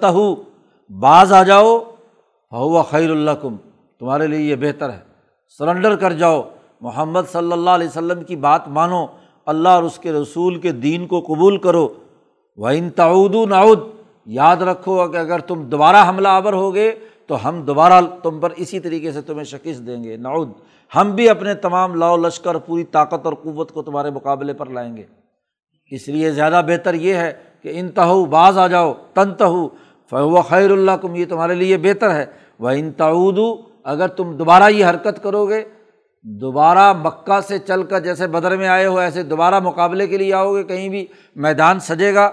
[0.99, 1.79] بعض آ جاؤ
[2.51, 3.57] ہوا خیر اللہ کم
[3.99, 4.99] تمہارے لیے یہ بہتر ہے۔
[5.57, 6.41] سرنڈر کر جاؤ۔
[6.81, 9.05] محمد صلی اللہ علیہ وسلم کی بات مانو،
[9.45, 11.87] اللہ اور اس کے رسول کے دین کو قبول کرو۔
[12.57, 13.79] وہ ان تعود نعود
[14.25, 16.95] یاد رکھو کہ اگر تم دوبارہ حملہ آور ہوگے
[17.27, 20.49] تو ہم دوبارہ تم پر اسی طریقے سے تمہیں شکست دیں گے۔ نعود،
[20.95, 24.97] ہم بھی اپنے تمام لاؤ لشکر، پوری طاقت اور قوت کو تمہارے مقابلے پر لائیں
[24.97, 25.03] گے۔
[25.91, 29.67] اس لیے زیادہ بہتر یہ ہے کہ ان تہو بعض آ جاؤ، تن تہو۔
[30.09, 32.25] فو خیر اللہ کم یہ تمہارے لیے بہتر ہے۔
[32.59, 33.39] وہ ان تعود
[33.83, 35.63] اگر تم دوبارہ یہ حرکت کرو گے
[36.23, 40.33] دوبارہ مکہ سے چل کر جیسے بدر میں آئے ہو، ایسے دوبارہ مقابلے کے لیے
[40.33, 42.31] آؤ گے، کہیں بھی میدان سجے گا۔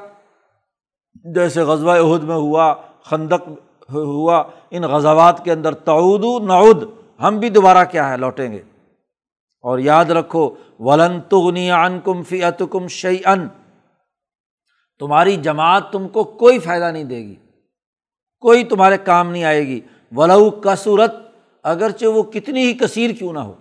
[1.34, 3.48] جیسے غزوہ عہد میں ہوا، خندق
[3.92, 6.84] ہوا، ان غزوات کے اندر تعود نعود،
[7.22, 8.62] ہم بھی دوبارہ کیا ہے، لوٹیں گے۔
[9.62, 13.48] اور یاد رکھو، ولن تغنی ان کم فی اتکم شعی ان
[14.98, 17.34] تمہاری جماعت تم کو کوئی فائدہ نہیں دے گی،
[18.40, 19.80] کوئی تمہارے کام نہیں آئے گی۔
[20.16, 21.14] ولو کسورت
[21.62, 23.54] اگرچہ وہ کتنی ہی کثیر کیوں نہ ہو۔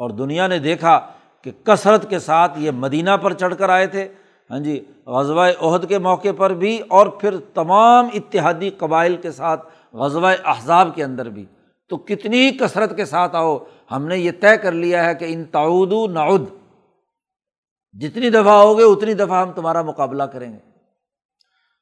[0.00, 0.98] اور دنیا نے دیکھا
[1.44, 4.08] کہ کثرت کے ساتھ یہ مدینہ پر چڑھ کر آئے تھے۔
[4.50, 9.66] ہاں جی غزوہ عہد کے موقع پر بھی اور پھر تمام اتحادی قبائل کے ساتھ
[9.92, 11.44] غزوہ احزاب کے اندر بھی۔
[11.88, 13.58] تو کتنی ہی کثرت کے ساتھ آؤ،
[13.92, 16.48] ہم نے یہ طے کر لیا ہے کہ ان تعود نعود،
[17.92, 20.58] جتنی دفعہ ہوگے اتنی دفعہ ہم تمہارا مقابلہ کریں گے۔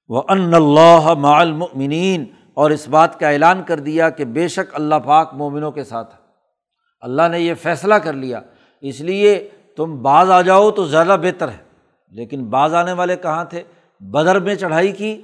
[0.08, 4.94] وہ ان اللہ معلمین اور اس بات کا اعلان کر دیا کہ بے شک اللہ
[4.94, 6.14] پاک مومنوں کے ساتھ
[7.00, 8.40] اللہ نے یہ فیصلہ کر لیا۔
[8.80, 11.56] اس لیے تم بعض آ جاؤ تو زیادہ بہتر ہے۔
[12.10, 13.62] لیکن بعض آنے والے کہاں تھے؟
[14.00, 15.22] بدر میں چڑھائی کی،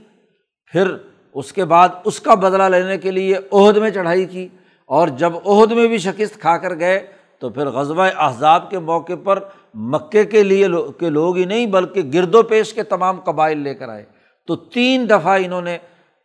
[0.72, 0.96] پھر
[1.34, 4.48] اس کے بعد اس کا بدلہ لینے کے لیے عہد میں چڑھائی کی۔
[4.86, 7.06] اور جب عہد میں بھی شکست کھا کر گئے
[7.38, 9.38] تو پھر غزبۂ احزاب کے موقع پر
[9.74, 10.66] مکے کے لیے
[10.98, 14.04] کے لوگ ہی نہیں، بلکہ گرد و پیش کے تمام قبائل لے کر آئے۔
[14.46, 15.78] تو تین دفعہ انہوں نے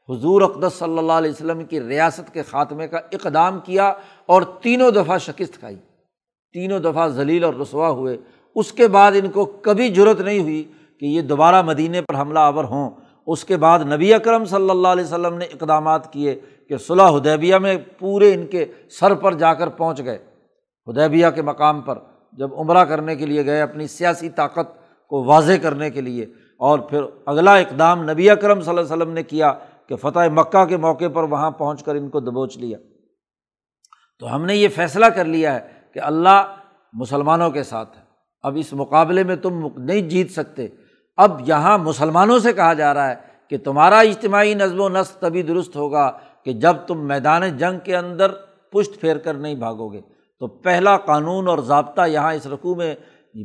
[0.10, 3.94] حضور اقدس صلی اللہ علیہ وسلم کی ریاست کے خاتمے کا اقدام کیا
[4.26, 5.76] اور تینوں دفعہ شکست کھائی۔
[6.54, 8.18] تینوں دفعہ ذلیل اور رسوا ہوئے۔
[8.56, 10.64] اس کے بعد ان کو کبھی ضرورت نہیں ہوئی
[11.00, 12.90] کہ یہ دوبارہ مدینے پر حملہ آور ہوں۔
[13.28, 16.40] اس کے بعد نبی اکرم صلی اللہ علیہ وسلم نے اقدامات کیے
[16.70, 20.18] کہ صلاح حدیبیہ میں پورے ان کے سر پر جا کر پہنچ گئے۔
[20.88, 21.98] حدیبیہ کے مقام پر
[22.34, 26.26] جب عمرہ کرنے کے لیے گئے، اپنی سیاسی طاقت کو واضح کرنے کے لیے
[26.58, 29.54] اور پھر اگلا اقدام نبی اکرم صلی اللہ علیہ وسلم نے کیا
[29.90, 32.78] کہ فتح مکہ کے موقع پر وہاں پہنچ کر ان کو دبوچ لیا۔
[34.20, 35.60] تو ہم نے یہ فیصلہ کر لیا ہے
[35.94, 36.56] کہ اللہ
[36.94, 38.04] مسلمانوں کے ساتھ ہے۔
[38.42, 40.68] اب اس مقابلے میں تم نہیں جیت سکتے۔
[41.18, 43.16] اب یہاں مسلمانوں سے کہا جا رہا ہے
[43.50, 46.12] کہ تمہارا اجتماعی نظم و نسق تبھی درست ہوگا
[46.44, 48.32] کہ جب تم میدان جنگ کے اندر
[48.72, 50.02] پشت پھیر کر نہیں بھاگو گے۔
[50.40, 52.96] تو پہلا قانون اور ضابطہ یہاں اس رقوع میں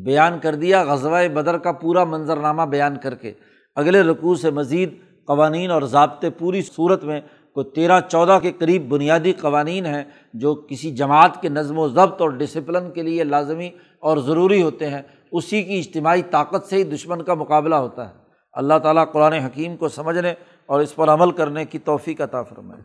[0.05, 3.33] بیان کر دیا، غزوہ بدر کا پورا منظرنامہ بیان کر کے۔
[3.77, 7.21] اگلے رقوع سے مزید قوانین اور ضابطے پوری صورت میں
[7.53, 10.05] کوئی تیرہ چودہ کے قریب بنیادی قوانین ہیں
[10.35, 14.91] جو کسی جماعت کے نظم و ضبط اور ڈسپلن کے لیے لازمی اور ضروری ہوتے
[14.91, 15.03] ہیں۔
[15.33, 18.15] اسی کی اجتماعی طاقت سے ہی دشمن کا مقابلہ ہوتا ہے۔
[18.53, 20.35] اللہ تعالیٰ قرآن حکیم کو سمجھنے
[20.67, 22.83] اور اس پر عمل کرنے کی توفیق عطا فرمائے۔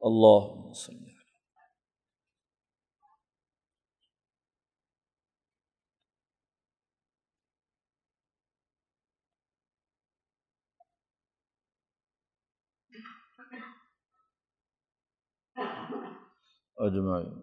[0.00, 0.72] اللہ
[16.78, 17.42] اجمائی